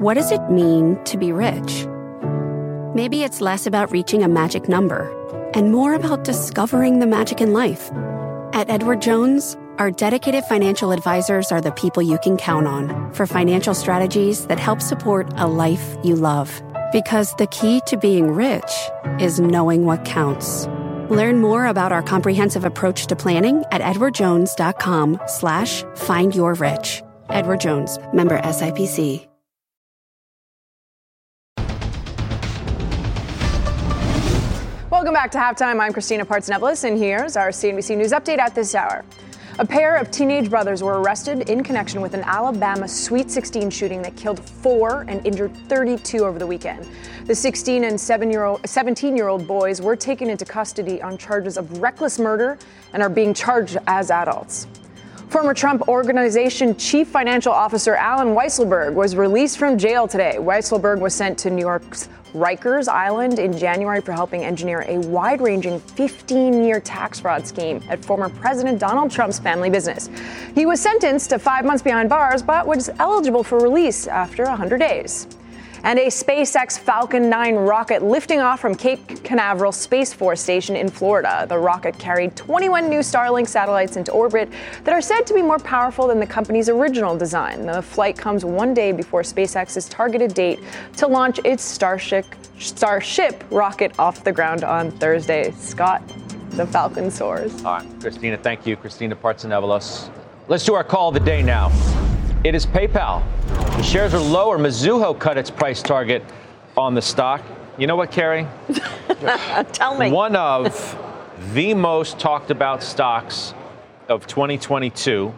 [0.00, 1.86] What does it mean to be rich?
[2.96, 5.08] Maybe it's less about reaching a magic number
[5.54, 7.92] and more about discovering the magic in life.
[8.52, 13.26] At Edward Jones, our dedicated financial advisors are the people you can count on for
[13.26, 16.62] financial strategies that help support a life you love.
[16.92, 18.72] Because the key to being rich
[19.20, 20.66] is knowing what counts.
[21.10, 27.02] Learn more about our comprehensive approach to planning at edwardjones.com slash find your rich.
[27.28, 29.26] Edward Jones, member SIPC.
[34.90, 35.78] Welcome back to Halftime.
[35.78, 39.04] I'm Christina Partsinevelos, and here's our CNBC News update at this hour.
[39.58, 44.02] A pair of teenage brothers were arrested in connection with an Alabama Sweet 16 shooting
[44.02, 46.86] that killed four and injured 32 over the weekend.
[47.24, 52.18] The 16 and 17 year old boys were taken into custody on charges of reckless
[52.18, 52.58] murder
[52.92, 54.66] and are being charged as adults.
[55.28, 60.36] Former Trump Organization Chief Financial Officer Allen Weisselberg was released from jail today.
[60.38, 65.40] Weisselberg was sent to New York's Rikers Island in January for helping engineer a wide
[65.40, 70.10] ranging 15 year tax fraud scheme at former President Donald Trump's family business.
[70.54, 74.78] He was sentenced to five months behind bars, but was eligible for release after 100
[74.78, 75.26] days.
[75.82, 80.88] And a SpaceX Falcon 9 rocket lifting off from Cape Canaveral Space Force Station in
[80.88, 81.46] Florida.
[81.48, 84.50] The rocket carried 21 new Starlink satellites into orbit
[84.84, 87.66] that are said to be more powerful than the company's original design.
[87.66, 90.60] The flight comes one day before SpaceX's targeted date
[90.96, 92.26] to launch its Starship,
[92.58, 95.50] Starship rocket off the ground on Thursday.
[95.52, 96.02] Scott,
[96.50, 97.64] the Falcon soars.
[97.64, 98.76] All right, Christina, thank you.
[98.76, 100.10] Christina Partsinevelos.
[100.48, 101.70] Let's do our call of the day now.
[102.44, 103.24] It is PayPal.
[103.76, 104.58] The shares are lower.
[104.58, 106.22] Mizuho cut its price target
[106.76, 107.42] on the stock.
[107.78, 108.46] You know what, Karen?
[109.72, 110.10] Tell me.
[110.10, 110.96] One of
[111.52, 113.52] the most talked about stocks
[114.08, 115.34] of 2022,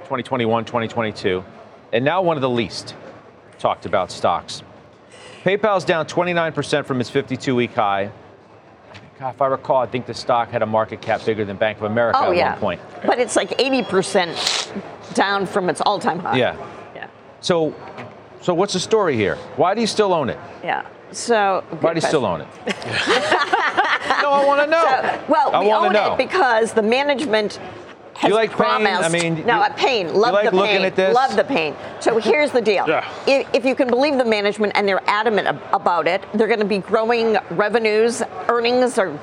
[0.00, 1.44] 2021, 2022,
[1.92, 2.94] and now one of the least
[3.58, 4.62] talked about stocks.
[5.44, 8.10] PayPal's down 29% from its 52 week high.
[9.18, 11.78] God, if I recall, I think the stock had a market cap bigger than Bank
[11.78, 12.52] of America oh, at yeah.
[12.52, 12.80] one point.
[13.04, 14.82] But it's like 80%
[15.14, 16.36] down from its all time high.
[16.38, 16.56] Yeah.
[16.94, 17.08] Yeah.
[17.40, 17.74] So,
[18.40, 19.36] so what's the story here?
[19.56, 20.38] Why do you still own it?
[20.62, 20.86] Yeah.
[21.12, 22.48] So Why do you still own it?
[22.66, 24.84] no, I want to know.
[24.84, 26.14] So, well, I we wanna own know.
[26.14, 27.58] it because the management
[28.14, 28.56] has You like pain?
[28.58, 29.02] promised.
[29.02, 30.14] I mean, no, you- pain.
[30.14, 30.84] Love like the looking pain.
[30.84, 31.14] at this?
[31.14, 31.74] Love the pain.
[32.00, 32.84] So here's the deal.
[32.86, 33.10] Yeah.
[33.26, 36.60] If, if you can believe the management and they're adamant ab- about it, they're going
[36.60, 38.22] to be growing revenues.
[38.48, 39.18] Earnings are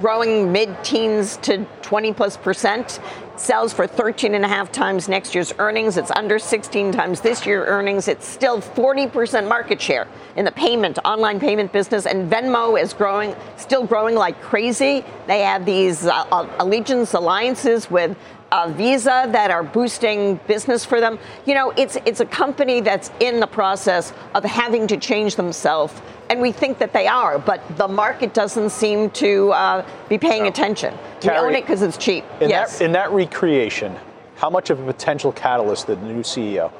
[0.00, 2.98] growing mid-teens to 20 plus percent.
[3.40, 5.96] Sells for 13 and a half times next year's earnings.
[5.96, 8.06] It's under 16 times this year earnings.
[8.06, 12.04] It's still 40% market share in the payment, online payment business.
[12.04, 15.02] And Venmo is growing, still growing like crazy.
[15.26, 18.14] They have these uh, uh, allegiance alliances with
[18.52, 21.18] uh, Visa that are boosting business for them.
[21.46, 25.94] You know, it's it's a company that's in the process of having to change themselves,
[26.28, 30.46] and we think that they are, but the market doesn't seem to uh, be paying
[30.46, 30.94] attention.
[31.22, 32.24] we Karen, own it because it's cheap.
[32.40, 32.78] In yes.
[32.78, 33.94] that in that recreation,
[34.36, 36.72] how much of a potential catalyst the new CEO?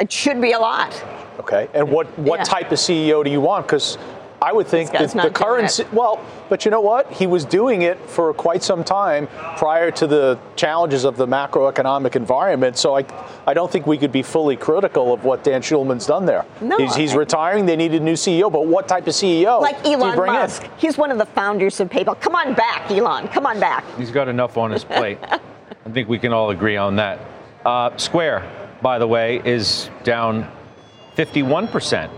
[0.00, 0.92] it should be a lot.
[1.38, 2.44] Okay, and what what Yeah.
[2.44, 3.66] type of CEO do you want?
[3.66, 3.96] Because
[4.44, 5.90] I would think that the doing current it.
[5.90, 7.10] Well, but you know what?
[7.10, 9.26] He was doing it for quite some time
[9.56, 12.76] prior to the challenges of the macroeconomic environment.
[12.76, 13.06] So I
[13.46, 16.44] I don't think we could be fully critical of what Dan Schulman's done there.
[16.60, 17.64] No, he's, he's I- retaring.
[17.64, 19.62] They need a new CEO, but what type of CEO?
[19.62, 20.40] Like do you Elon bring in?
[20.40, 20.68] Musk.
[20.76, 22.20] He's one of the founders of PayPal.
[22.20, 23.28] Come on back, Elon.
[23.28, 23.82] Come on back.
[23.96, 25.18] He's got enough on his plate.
[25.86, 27.18] I think we can all agree on that.
[27.64, 28.50] Uh, Square,
[28.82, 30.50] by the way, is down
[31.16, 32.10] 51%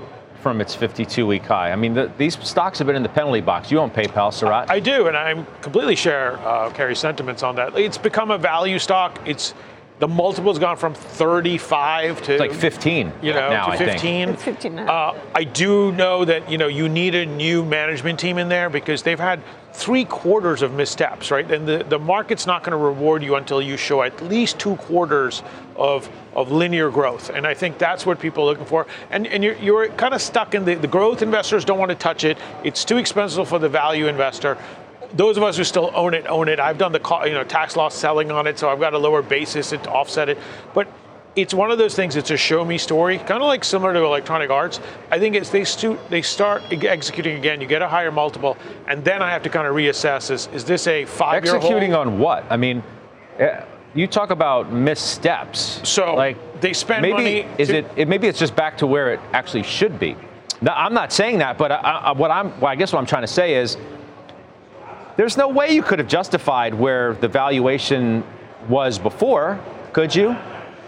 [0.46, 1.72] from its 52 week high.
[1.72, 3.68] I mean, the, these stocks have been in the penalty box.
[3.68, 4.70] You own PayPal, Sarat.
[4.70, 7.76] I do, and I completely share uh, Karen's sentiments on that.
[7.76, 9.18] It's become a value stock.
[9.26, 9.54] It's
[9.98, 13.92] the multiple's gone from 35 to it's like 15 you know, now, to I think.
[13.92, 14.28] 15.
[14.28, 14.86] It's 15 now.
[14.86, 18.68] Uh, I do know that you know you need a new management team in there
[18.68, 21.50] because they've had three quarters of missteps, right?
[21.50, 24.76] And the, the market's not going to reward you until you show at least two
[24.76, 25.42] quarters
[25.76, 27.30] of of linear growth.
[27.30, 28.86] And I think that's what people are looking for.
[29.10, 31.96] And and you're you're kind of stuck in the, the growth investors don't want to
[31.96, 32.36] touch it.
[32.64, 34.58] It's too expensive for the value investor
[35.14, 36.60] those of us who still own it own it.
[36.60, 39.22] I've done the you know tax loss selling on it, so I've got a lower
[39.22, 40.38] basis to offset it.
[40.74, 40.88] But
[41.36, 42.16] it's one of those things.
[42.16, 44.80] It's a show me story, kind of like similar to Electronic Arts.
[45.10, 47.60] I think it's they stu- they start executing again.
[47.60, 48.56] You get a higher multiple,
[48.88, 51.94] and then I have to kind of reassess: is is this a five year Executing
[51.94, 52.44] on what?
[52.50, 52.82] I mean,
[53.38, 53.62] eh,
[53.94, 55.80] you talk about missteps.
[55.88, 58.08] So, like they spend maybe money is to- it, it?
[58.08, 60.16] Maybe it's just back to where it actually should be.
[60.62, 63.06] Now, I'm not saying that, but I, I, what I'm, well, I guess what I'm
[63.06, 63.76] trying to say is,
[65.16, 68.24] there's no way you could have justified where the valuation
[68.68, 69.60] was before,
[69.92, 70.36] could you?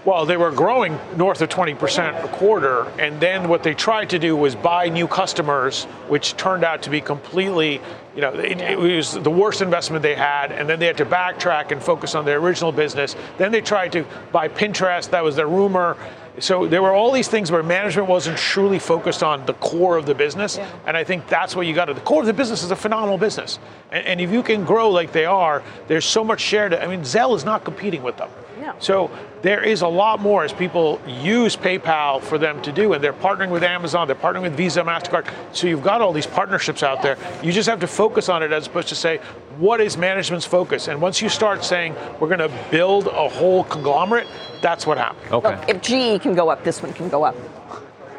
[0.04, 4.18] Well, they were growing north of 20% a quarter, and then what they tried to
[4.18, 7.80] do was buy new customers, which turned out to be completely,
[8.14, 11.04] you know, it, it was the worst investment they had, and then they had to
[11.04, 13.16] backtrack and focus on their original business.
[13.36, 15.96] Then they tried to buy Pinterest, that was their rumor.
[16.40, 20.06] So there were all these things where management wasn't truly focused on the core of
[20.06, 21.94] the business, and I think that's what you got to.
[21.94, 23.58] The core of the business is a phenomenal business,
[23.90, 26.82] and, and if you can grow like they are, there's so much share to.
[26.82, 28.30] I mean, Zelle is not competing with them.
[28.60, 28.74] No.
[28.78, 29.10] So
[29.42, 33.12] there is a lot more as people use PayPal for them to do, and they're
[33.12, 35.32] partnering with Amazon, they're partnering with Visa, Mastercard.
[35.52, 37.16] So you've got all these partnerships out there.
[37.42, 39.18] You just have to focus on it as opposed to say,
[39.58, 40.88] what is management's focus?
[40.88, 44.26] And once you start saying we're going to build a whole conglomerate,
[44.62, 45.32] that's what happens.
[45.32, 45.56] Okay.
[45.56, 47.36] Look, if GE can go up, this one can go up.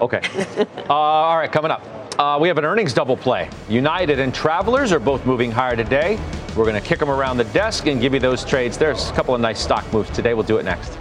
[0.02, 0.22] Okay.
[0.90, 1.99] uh, all right, coming up.
[2.20, 3.50] Uh, we have an earnings double play.
[3.70, 6.20] United and Travelers are both moving higher today.
[6.50, 8.78] We're going to kick them around the desk and give you those trades.
[8.78, 10.34] There's a couple of nice stock moves today.
[10.34, 10.98] We'll do it next.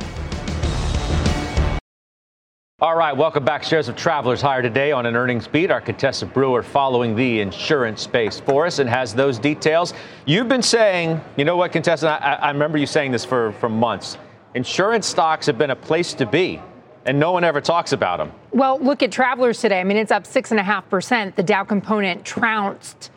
[2.78, 3.64] All right, welcome back.
[3.64, 5.72] Shares of Travelers higher today on an earnings beat.
[5.72, 9.94] Our Contessa Brewer following the insurance space for us and has those details.
[10.24, 13.68] You've been saying, you know what, Contessa, I, I remember you saying this for, for
[13.68, 14.18] months.
[14.54, 16.62] Insurance stocks have been a place to be
[17.04, 18.32] and no one ever talks about them.
[18.52, 19.80] Well, look at Travelers today.
[19.80, 21.34] I mean, it's up 6.5%.
[21.34, 23.10] The Dow component trounced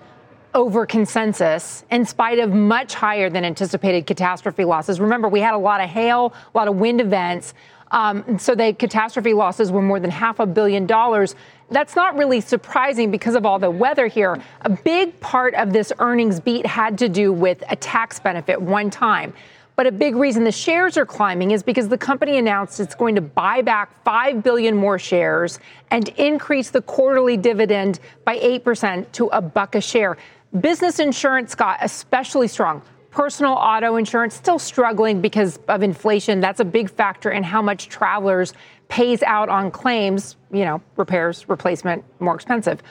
[0.53, 4.99] over consensus in spite of much higher than anticipated catastrophe losses.
[4.99, 7.53] Remember, we had a lot of hail, a lot of wind events.
[7.91, 11.35] Um, so the catastrophe losses were more than half a billion dollars.
[11.69, 14.41] That's not really surprising because of all the weather here.
[14.61, 18.89] A big part of this earnings beat had to do with a tax benefit one
[18.89, 19.33] time.
[19.75, 23.15] But a big reason the shares are climbing is because the company announced it's going
[23.15, 25.59] to buy back 5 billion more shares
[25.89, 30.17] and increase the quarterly dividend by 8% to a buck a share.
[30.59, 32.81] Business insurance got especially strong.
[33.09, 36.39] Personal auto insurance still struggling because of inflation.
[36.41, 38.53] That's a big factor in how much travelers
[38.87, 42.81] pays out on claims, you know, repairs, replacement, more expensive.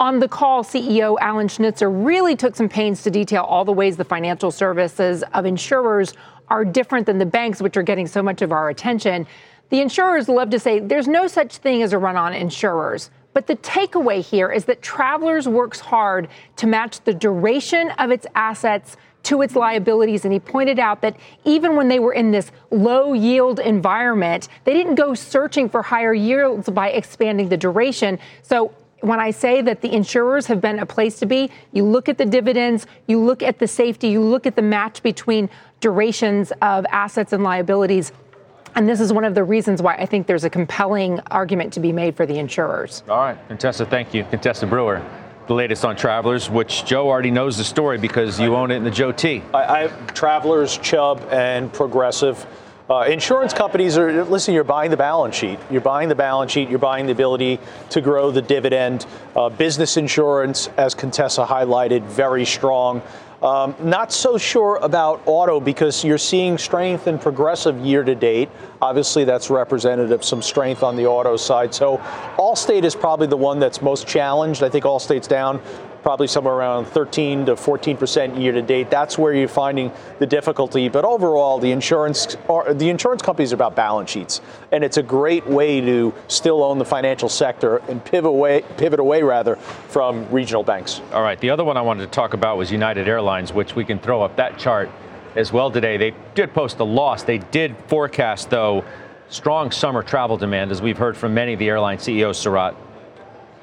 [0.00, 3.98] On the call, CEO Alan Schnitzer really took some pains to detail all the ways
[3.98, 6.14] the financial services of insurers
[6.48, 9.26] are different than the banks, which are getting so much of our attention.
[9.68, 13.10] The insurers love to say there's no such thing as a run on insurers.
[13.34, 18.26] But the takeaway here is that Travelers works hard to match the duration of its
[18.34, 20.24] assets to its liabilities.
[20.24, 24.72] And he pointed out that even when they were in this low yield environment, they
[24.72, 28.18] didn't go searching for higher yields by expanding the duration.
[28.40, 32.08] So when I say that the insurers have been a place to be, you look
[32.08, 35.48] at the dividends, you look at the safety, you look at the match between
[35.80, 38.12] durations of assets and liabilities.
[38.74, 41.80] And this is one of the reasons why I think there's a compelling argument to
[41.80, 43.02] be made for the insurers.
[43.08, 44.24] All right, Contessa, thank you.
[44.24, 45.02] Contessa Brewer,
[45.48, 48.84] the latest on Travelers, which Joe already knows the story because you own it in
[48.84, 49.42] the Joe T.
[49.52, 52.46] I, I Travelers, Chubb, and Progressive.
[52.90, 54.52] Uh, insurance companies are listen.
[54.52, 55.60] You're buying the balance sheet.
[55.70, 56.68] You're buying the balance sheet.
[56.68, 57.60] You're buying the ability
[57.90, 59.06] to grow the dividend.
[59.36, 63.00] Uh, business insurance, as Contessa highlighted, very strong.
[63.44, 68.48] Um, not so sure about auto because you're seeing strength in progressive year to date.
[68.82, 71.72] Obviously, that's representative of some strength on the auto side.
[71.72, 71.98] So,
[72.38, 74.64] Allstate is probably the one that's most challenged.
[74.64, 75.62] I think Allstate's down
[76.02, 78.90] probably somewhere around 13 to 14 percent year to date.
[78.90, 80.88] That's where you're finding the difficulty.
[80.88, 84.40] But overall, the insurance the insurance companies are about balance sheets,
[84.72, 89.00] and it's a great way to still own the financial sector and pivot away, pivot
[89.00, 91.00] away rather from regional banks.
[91.12, 91.40] All right.
[91.40, 94.22] The other one I wanted to talk about was United Airlines, which we can throw
[94.22, 94.90] up that chart
[95.36, 95.96] as well today.
[95.96, 97.22] They did post a loss.
[97.22, 98.84] They did forecast though
[99.30, 102.74] strong summer travel demand, as we've heard from many of the airline CEOs, Sarat.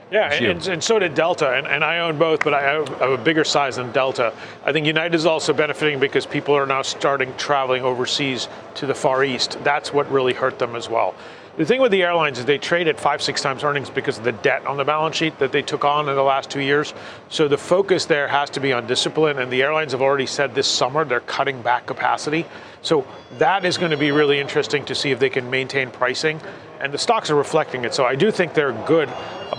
[0.10, 3.10] Yeah, and, and, so did Delta, and, and, I own both, but I have, I
[3.10, 4.34] have a bigger size than Delta.
[4.64, 8.96] I think United is also benefiting because people are now starting traveling overseas to the
[8.96, 9.58] Far East.
[9.66, 11.14] That's what really hurt them as well.
[11.58, 14.24] The thing with the airlines is they trade at five, six times earnings because of
[14.24, 16.94] the debt on the balance sheet that they took on in the last two years.
[17.30, 20.56] So the focus there has to be on discipline, and the airlines have already said
[20.56, 22.46] this summer they're cutting back capacity.
[22.82, 23.06] So
[23.40, 26.40] that is going to be really interesting to see if they can maintain pricing
[26.80, 27.94] and the stocks are reflecting it.
[27.94, 29.10] So I do think they're good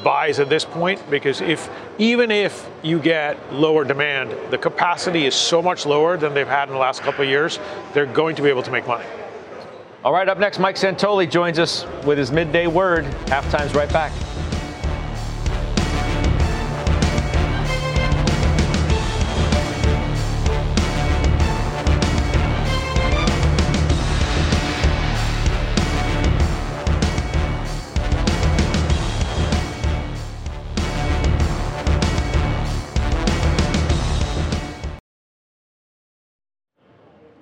[0.02, 1.68] buys at this point because if
[1.98, 6.68] even if you get lower demand, the capacity is so much lower than they've had
[6.68, 7.58] in the last couple of years,
[7.92, 9.06] they're going to be able to make money.
[10.04, 13.04] All right, up next, Mike Santoli joins us with his midday word.
[13.26, 14.12] Halftime's right back.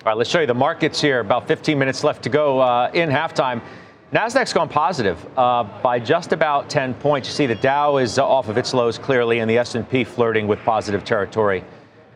[0.07, 1.19] All right, let's show you the markets here.
[1.19, 3.61] About 15 minutes left to go uh, in halftime.
[4.13, 7.27] Nasdaq's gone positive uh, by just about 10 points.
[7.27, 10.59] You see, the Dow is off of its lows clearly, and the S&P flirting with
[10.59, 11.61] positive territory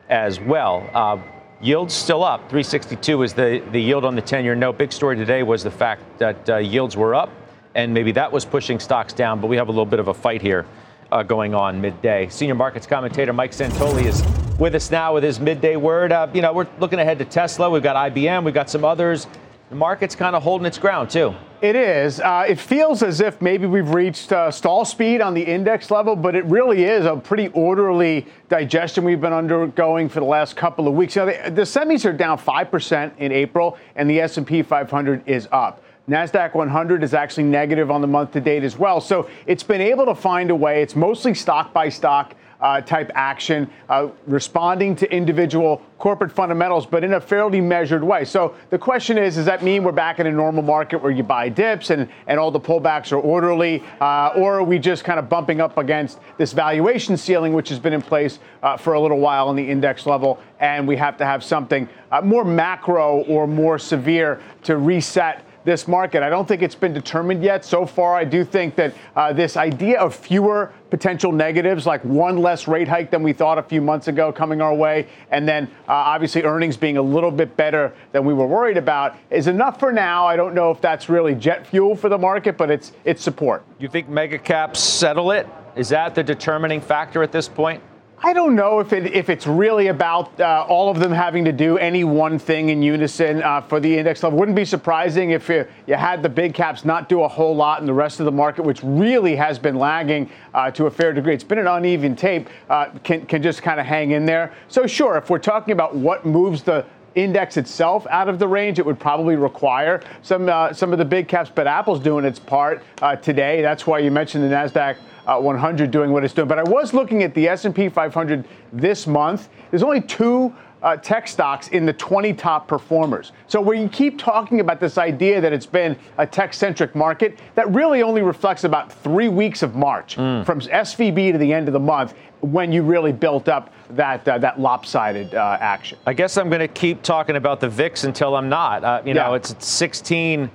[0.08, 0.90] as well.
[0.94, 1.18] Uh,
[1.60, 2.40] yields still up.
[2.44, 4.78] 362 is the, the yield on the 10-year note.
[4.78, 7.30] Big story today was the fact that uh, yields were up,
[7.76, 9.42] and maybe that was pushing stocks down.
[9.42, 10.66] But we have a little bit of a fight here
[11.12, 12.30] uh, going on midday.
[12.30, 14.24] Senior markets commentator Mike Santoli is
[14.60, 16.12] with us now with his midday word.
[16.12, 17.70] Uh, you know, we're looking ahead to Tesla.
[17.70, 18.44] We've got IBM.
[18.44, 19.28] We've got some others.
[19.70, 21.34] The market's kind of holding its ground, too.
[21.62, 22.20] It is.
[22.20, 26.16] Uh, it feels as if maybe we've reached uh, stall speed on the index level,
[26.16, 30.88] but it really is a pretty orderly digestion we've been undergoing for the last couple
[30.88, 31.16] of weeks.
[31.16, 35.48] You know, the, the semis are down 5% in April, and the S&P 500 is
[35.52, 35.84] up.
[36.10, 39.00] NASDAQ 100 is actually negative on the month to date as well.
[39.00, 40.82] So it's been able to find a way.
[40.82, 42.36] It's mostly stock by stock.
[42.62, 48.24] Uh, type action, uh, responding to individual corporate fundamentals, but in a fairly measured way.
[48.24, 51.24] So the question is, does that mean we're back in a normal market where you
[51.24, 55.18] buy dips and, and all the pullbacks are orderly, uh, or are we just kind
[55.18, 59.02] of bumping up against this valuation ceiling, which has been in place uh, for a
[59.02, 63.24] little while on the index level, and we have to have something uh, more macro
[63.24, 66.24] or more severe to reset this market.
[66.24, 67.64] I don't think it's been determined yet.
[67.64, 72.38] So far, I do think that uh, this idea of fewer potential negatives, like one
[72.38, 75.66] less rate hike than we thought a few months ago coming our way, and then
[75.88, 79.80] uh, obviously earnings being a little bit better than we were worried about, is enough
[79.80, 80.26] for now.
[80.26, 83.64] I don't know if that's really jet fuel for the market, but it's it's support.
[83.80, 85.48] You think mega caps settle it?
[85.76, 87.82] Is that the determining factor at this point?
[88.24, 91.52] I don't know if it if it's really about uh, all of them having to
[91.52, 94.38] do any one thing in unison uh, for the index level.
[94.38, 97.80] Wouldn't be surprising if you, you, had the big caps not do a whole lot
[97.80, 101.14] in the rest of the market, which really has been lagging uh, to a fair
[101.14, 101.34] degree.
[101.34, 102.48] It's been an uneven tape.
[102.70, 104.54] Uh, can can just kind of hang in there.
[104.68, 108.78] So sure, if we're talking about what moves the index itself out of the range,
[108.78, 111.50] it would probably require some uh, some of the big caps.
[111.54, 113.64] But Apple's doing its part uh, today.
[113.64, 114.98] That's why you mentioned the Nasdaq
[115.28, 116.48] uh, 100 doing what it's doing.
[116.48, 119.50] But I was looking at the S&P 500 this month.
[119.70, 123.32] There's only two uh, tech stocks in the 20 top performers.
[123.48, 127.72] So when you keep talking about this idea that it's been a tech-centric market, that
[127.72, 130.44] really only reflects about three weeks of March, mm.
[130.46, 134.40] from SVB to the end of the month, when you really built up that uh,
[134.40, 136.00] that lopsided uh, action.
[136.08, 138.84] I guess I'm going to keep talking about the VIX until I'm not.
[138.84, 139.28] Uh, you yeah.
[139.28, 140.50] know, it's 16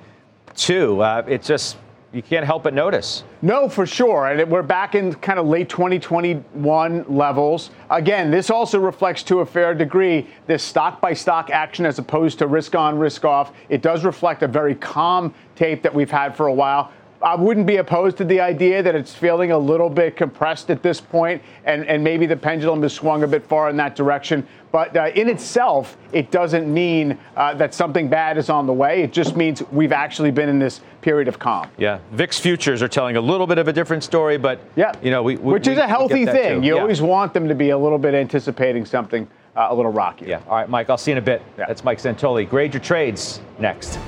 [0.57, 1.01] two.
[1.01, 1.77] Uh, it's just
[2.17, 3.25] you can't help but notice.
[3.43, 4.29] No, for sure.
[4.29, 7.71] And we're back in kind of late 2021 levels.
[7.91, 12.39] Again, this also reflects to a fair degree this stock by stock action as opposed
[12.39, 13.53] to risk on, risk off.
[13.69, 16.91] It does reflect a very calm tape that we've had for a while.
[17.27, 20.81] I wouldn't be opposed to the idea that it's feeling a little bit compressed at
[20.85, 24.47] this point, and, and maybe the pendulum has swung a bit far in that direction.
[24.71, 29.03] But uh, in itself, it doesn't mean uh, that something bad is on the way.
[29.03, 31.69] It just means we've actually been in this period of calm.
[31.79, 35.11] Yeah, VIX futures are telling a little bit of a different story, but yeah, you
[35.11, 36.61] know, we, we which is we, a healthy thing.
[36.61, 36.67] Too.
[36.69, 36.81] You yeah.
[36.81, 40.27] always want them to be a little bit anticipating something uh, a little rocky.
[40.27, 40.43] Yeah.
[40.47, 40.91] All right, Mike.
[40.91, 41.43] I'll see you in a bit.
[41.59, 41.67] Yeah.
[41.67, 42.49] That's Mike Santoli.
[42.49, 43.99] Grade your trades next.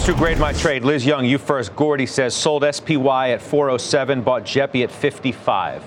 [0.00, 0.82] Let's do grade my trade.
[0.82, 1.76] Liz Young, you first.
[1.76, 5.82] Gordy says sold SPY at 407, bought JEPI at 55.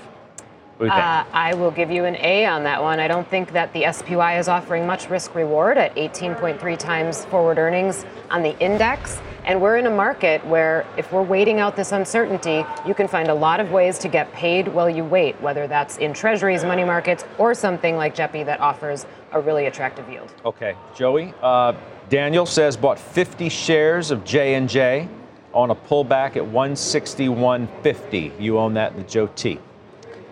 [0.78, 3.00] Uh, I will give you an A on that one.
[3.00, 7.58] I don't think that the SPY is offering much risk reward at 18.3 times forward
[7.58, 9.20] earnings on the index.
[9.46, 13.30] And we're in a market where if we're waiting out this uncertainty, you can find
[13.30, 16.84] a lot of ways to get paid while you wait, whether that's in treasuries, money
[16.84, 20.32] markets, or something like JEPI that offers a really attractive yield.
[20.44, 21.72] Okay, Joey, uh,
[22.14, 25.08] Daniel says bought 50 shares of J&J
[25.52, 28.40] on a pullback at 161.50.
[28.40, 29.58] You own that, in the Joe T.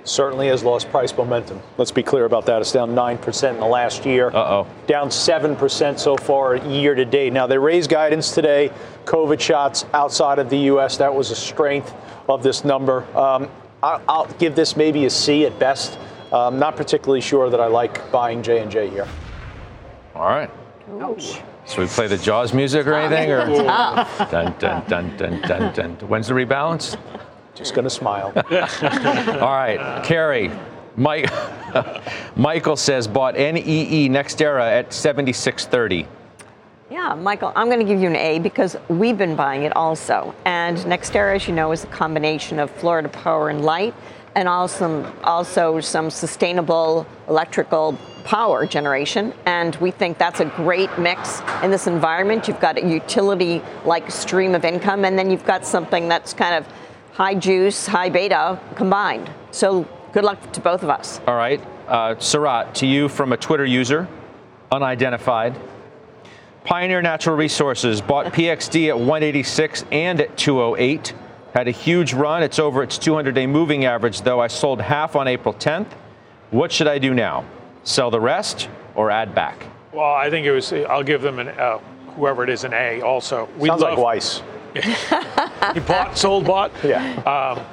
[0.04, 1.60] Certainly has lost price momentum.
[1.78, 2.60] Let's be clear about that.
[2.60, 4.28] It's down 9% in the last year.
[4.28, 4.68] Uh-oh.
[4.86, 7.32] Down 7% so far year to date.
[7.32, 8.70] Now, they raised guidance today.
[9.04, 11.92] COVID shots outside of the U.S., that was a strength
[12.28, 13.04] of this number.
[13.18, 13.50] Um,
[13.82, 15.98] I'll, I'll, give this maybe a C at best.
[16.32, 19.08] I'm not particularly sure that I like buying J&J here.
[20.14, 20.48] All right.
[21.00, 21.42] Ouch.
[21.66, 23.30] Should we play the Jaws music or anything?
[23.30, 25.90] Or dun, dun, dun, dun, dun, dun.
[26.08, 26.96] When's the rebalance?
[27.54, 28.32] Just gonna smile.
[28.36, 30.58] All right, Karen.
[30.96, 31.30] Mike,
[32.36, 36.06] Michael says bought NEE NextEra at 76.30.
[36.90, 40.34] Yeah, Michael, I'm going to give you an A because we've been buying it also.
[40.44, 43.94] And NextEra, as you know, is a combination of Florida Power and Light
[44.34, 49.32] and also, also some sustainable electrical power generation.
[49.46, 52.48] And we think that's a great mix in this environment.
[52.48, 56.54] You've got a utility like stream of income, and then you've got something that's kind
[56.54, 56.66] of
[57.12, 59.30] high juice, high beta combined.
[59.50, 61.20] So good luck to both of us.
[61.26, 61.60] All right.
[61.88, 64.08] Uh, Sarat, to you from a Twitter user,
[64.70, 65.58] unidentified.
[66.64, 71.14] Pioneer Natural Resources bought PXD at 186 and at 208.
[71.54, 72.42] Had a huge run.
[72.42, 74.40] It's over its 200 day moving average, though.
[74.40, 75.92] I sold half on April 10th.
[76.50, 77.44] What should I do now?
[77.84, 79.66] Sell the rest or add back?
[79.92, 81.78] Well, I think it was, I'll give them an, uh,
[82.16, 83.48] whoever it is, an A also.
[83.58, 84.42] We Sounds love, like Weiss.
[85.74, 86.72] he bought, sold, bought.
[86.82, 87.02] Yeah.
[87.22, 87.64] Um,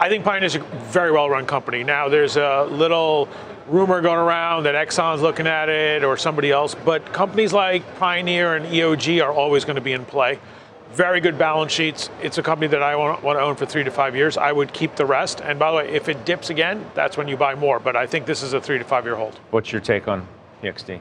[0.00, 1.84] I think Pioneer is a very well run company.
[1.84, 3.28] Now, there's a little
[3.68, 8.56] rumor going around that Exxon's looking at it or somebody else, but companies like Pioneer
[8.56, 10.38] and EOG are always going to be in play
[10.94, 12.08] very good balance sheets.
[12.22, 14.36] It's a company that I want, want to own for three to five years.
[14.36, 15.40] I would keep the rest.
[15.40, 17.80] And by the way, if it dips again, that's when you buy more.
[17.80, 19.34] But I think this is a three to five year hold.
[19.50, 20.26] What's your take on
[20.62, 21.00] PXD?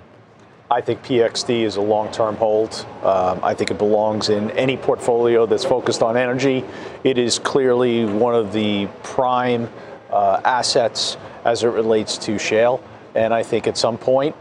[0.71, 2.85] I think PXD is a long term hold.
[3.03, 6.65] Um, I think it belongs in any portfolio that's focused on energy.
[7.03, 9.69] It is clearly one of the prime
[10.09, 12.83] uh, assets as it relates to shale.
[13.13, 14.35] And I think at some point,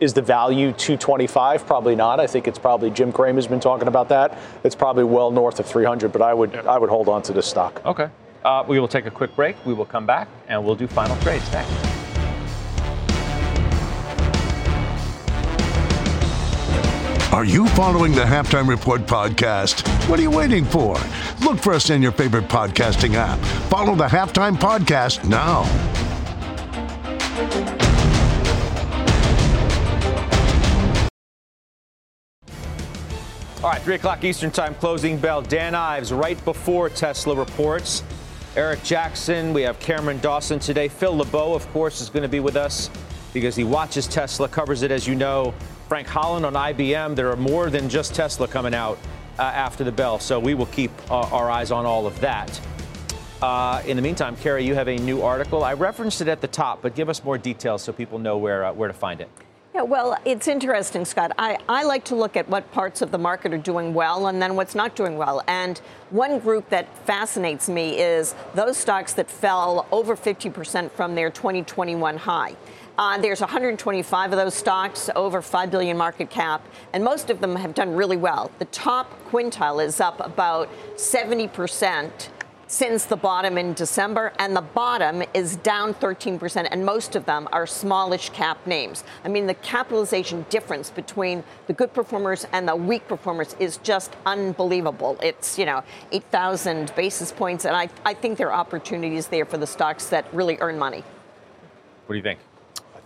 [0.00, 1.66] is the value 225?
[1.66, 2.20] Probably not.
[2.20, 4.38] I think it's probably Jim Cramer's been talking about that.
[4.64, 7.46] It's probably well north of 300, but I would I would hold on to this
[7.46, 7.80] stock.
[7.84, 8.08] Okay.
[8.44, 9.56] Uh, we will take a quick break.
[9.66, 11.72] We will come back and we'll do final trades next.
[17.32, 19.86] Are you following the Halftime Report podcast?
[20.08, 20.96] What are you waiting for?
[21.42, 23.38] Look for us in your favorite podcasting app.
[23.68, 25.64] Follow the Halftime Podcast now.
[33.62, 35.40] All right, 3 o'clock Eastern Time, closing bell.
[35.40, 38.02] Dan Ives right before Tesla reports.
[38.54, 40.88] Eric Jackson, we have Cameron Dawson today.
[40.88, 42.90] Phil LeBeau, of course, is going to be with us
[43.32, 45.54] because he watches Tesla, covers it, as you know.
[45.88, 47.16] Frank Holland on IBM.
[47.16, 48.98] There are more than just Tesla coming out
[49.38, 52.60] uh, after the bell, so we will keep uh, our eyes on all of that.
[53.40, 55.64] Uh, in the meantime, Karen, you have a new article.
[55.64, 58.66] I referenced it at the top, but give us more details so people know where
[58.66, 59.30] uh, where to find it.
[59.76, 61.32] Yeah, well, it's interesting, Scott.
[61.38, 64.40] I, I like to look at what parts of the market are doing well and
[64.40, 65.42] then what's not doing well.
[65.48, 71.28] And one group that fascinates me is those stocks that fell over 50% from their
[71.28, 72.56] 2021 high.
[72.96, 77.54] Uh, there's 125 of those stocks, over 5 billion market cap, and most of them
[77.56, 78.50] have done really well.
[78.58, 82.30] The top quintile is up about 70 percent
[82.68, 87.48] since the bottom in December, and the bottom is down 13%, and most of them
[87.52, 89.04] are smallish cap names.
[89.24, 94.16] I mean, the capitalization difference between the good performers and the weak performers is just
[94.26, 95.16] unbelievable.
[95.22, 99.58] It's, you know, 8,000 basis points, and I, I think there are opportunities there for
[99.58, 101.04] the stocks that really earn money.
[102.06, 102.40] What do you think?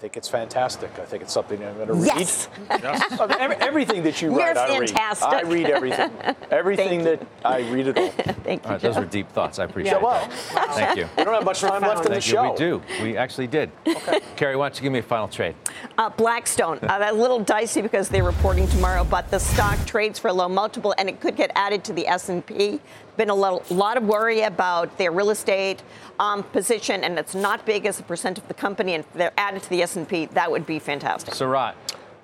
[0.00, 0.98] I think it's fantastic.
[0.98, 2.06] I think it's something I'm going to read.
[2.06, 2.48] Yes.
[2.70, 3.20] yes.
[3.60, 4.96] everything that you You're write, I read.
[4.96, 6.10] I read everything.
[6.50, 8.08] Everything that I read it all.
[8.42, 8.66] Thank you.
[8.66, 9.58] All right, those were deep thoughts.
[9.58, 10.02] I appreciate Yeah, it.
[10.02, 11.08] well, Thank you.
[11.18, 12.20] we don't have much time left in the you.
[12.22, 12.50] show.
[12.52, 12.82] We do.
[13.02, 13.70] We actually did.
[13.86, 14.20] Okay.
[14.36, 15.54] Karen, why don't you give me a final trade?
[15.98, 20.28] Uh, Blackstone, uh, a little dicey because they're reporting tomorrow, but the stock trades for
[20.28, 22.80] a low multiple, and it could get added to the S&P.
[23.20, 25.82] Been a lot, lot of worry about their real estate
[26.18, 28.94] um, position, and it's not big as a percent of the company.
[28.94, 31.34] And if they're added to the S&P, that would be fantastic.
[31.34, 31.74] Sarat.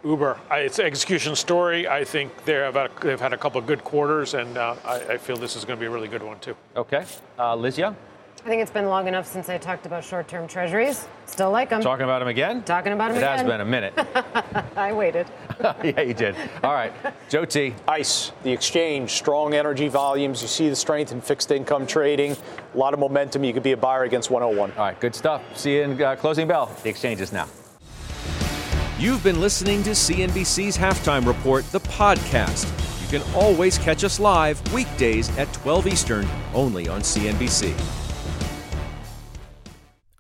[0.03, 1.87] Uber, I, it's an execution story.
[1.87, 5.01] I think they have a, they've had a couple of good quarters, and uh, I,
[5.01, 6.57] I, feel this is going to be a really good one too.
[6.75, 7.05] Okay,
[7.39, 7.95] uh, Liz Young.
[8.47, 11.09] I think it's been long enough since I talked about short-term treasuries.
[11.27, 11.81] Still like them.
[11.81, 12.63] Talking about them again?
[12.63, 13.35] Talking about them it again.
[13.35, 13.93] It has been a minute.
[14.77, 15.27] I waited.
[15.83, 16.37] yeah, you did.
[16.63, 16.93] All right,
[17.29, 17.75] Joe T.
[17.89, 20.43] ICE, the exchange, strong energy volumes.
[20.43, 22.37] You see the strength in fixed income trading.
[22.73, 23.43] A lot of momentum.
[23.43, 24.71] You could be a buyer against 101.
[24.71, 25.43] All right, good stuff.
[25.59, 26.71] See you in uh, closing bell.
[26.85, 27.49] The exchange is now.
[29.01, 32.71] You've been listening to CNBC's Halftime Report, the podcast.
[33.03, 38.06] You can always catch us live weekdays at 12 Eastern, only on CNBC.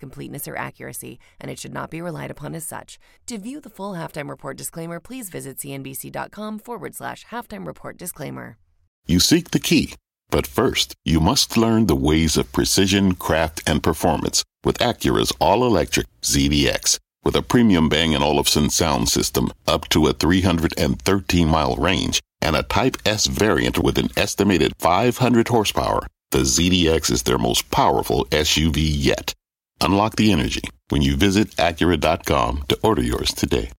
[0.00, 2.98] completeness or accuracy, and it should not be relied upon as such.
[3.26, 8.56] To view the full halftime report disclaimer, please visit cnbc.com forward slash halftime report disclaimer.
[9.06, 9.94] You seek the key,
[10.30, 15.64] but first, you must learn the ways of precision, craft, and performance with Acura's all
[15.64, 16.98] electric ZDX.
[17.22, 22.56] With a premium Bang & Olufsen sound system up to a 313 mile range and
[22.56, 28.24] a Type S variant with an estimated 500 horsepower, the ZDX is their most powerful
[28.26, 29.34] SUV yet.
[29.80, 33.70] Unlock the energy when you visit Acura.com to order yours today.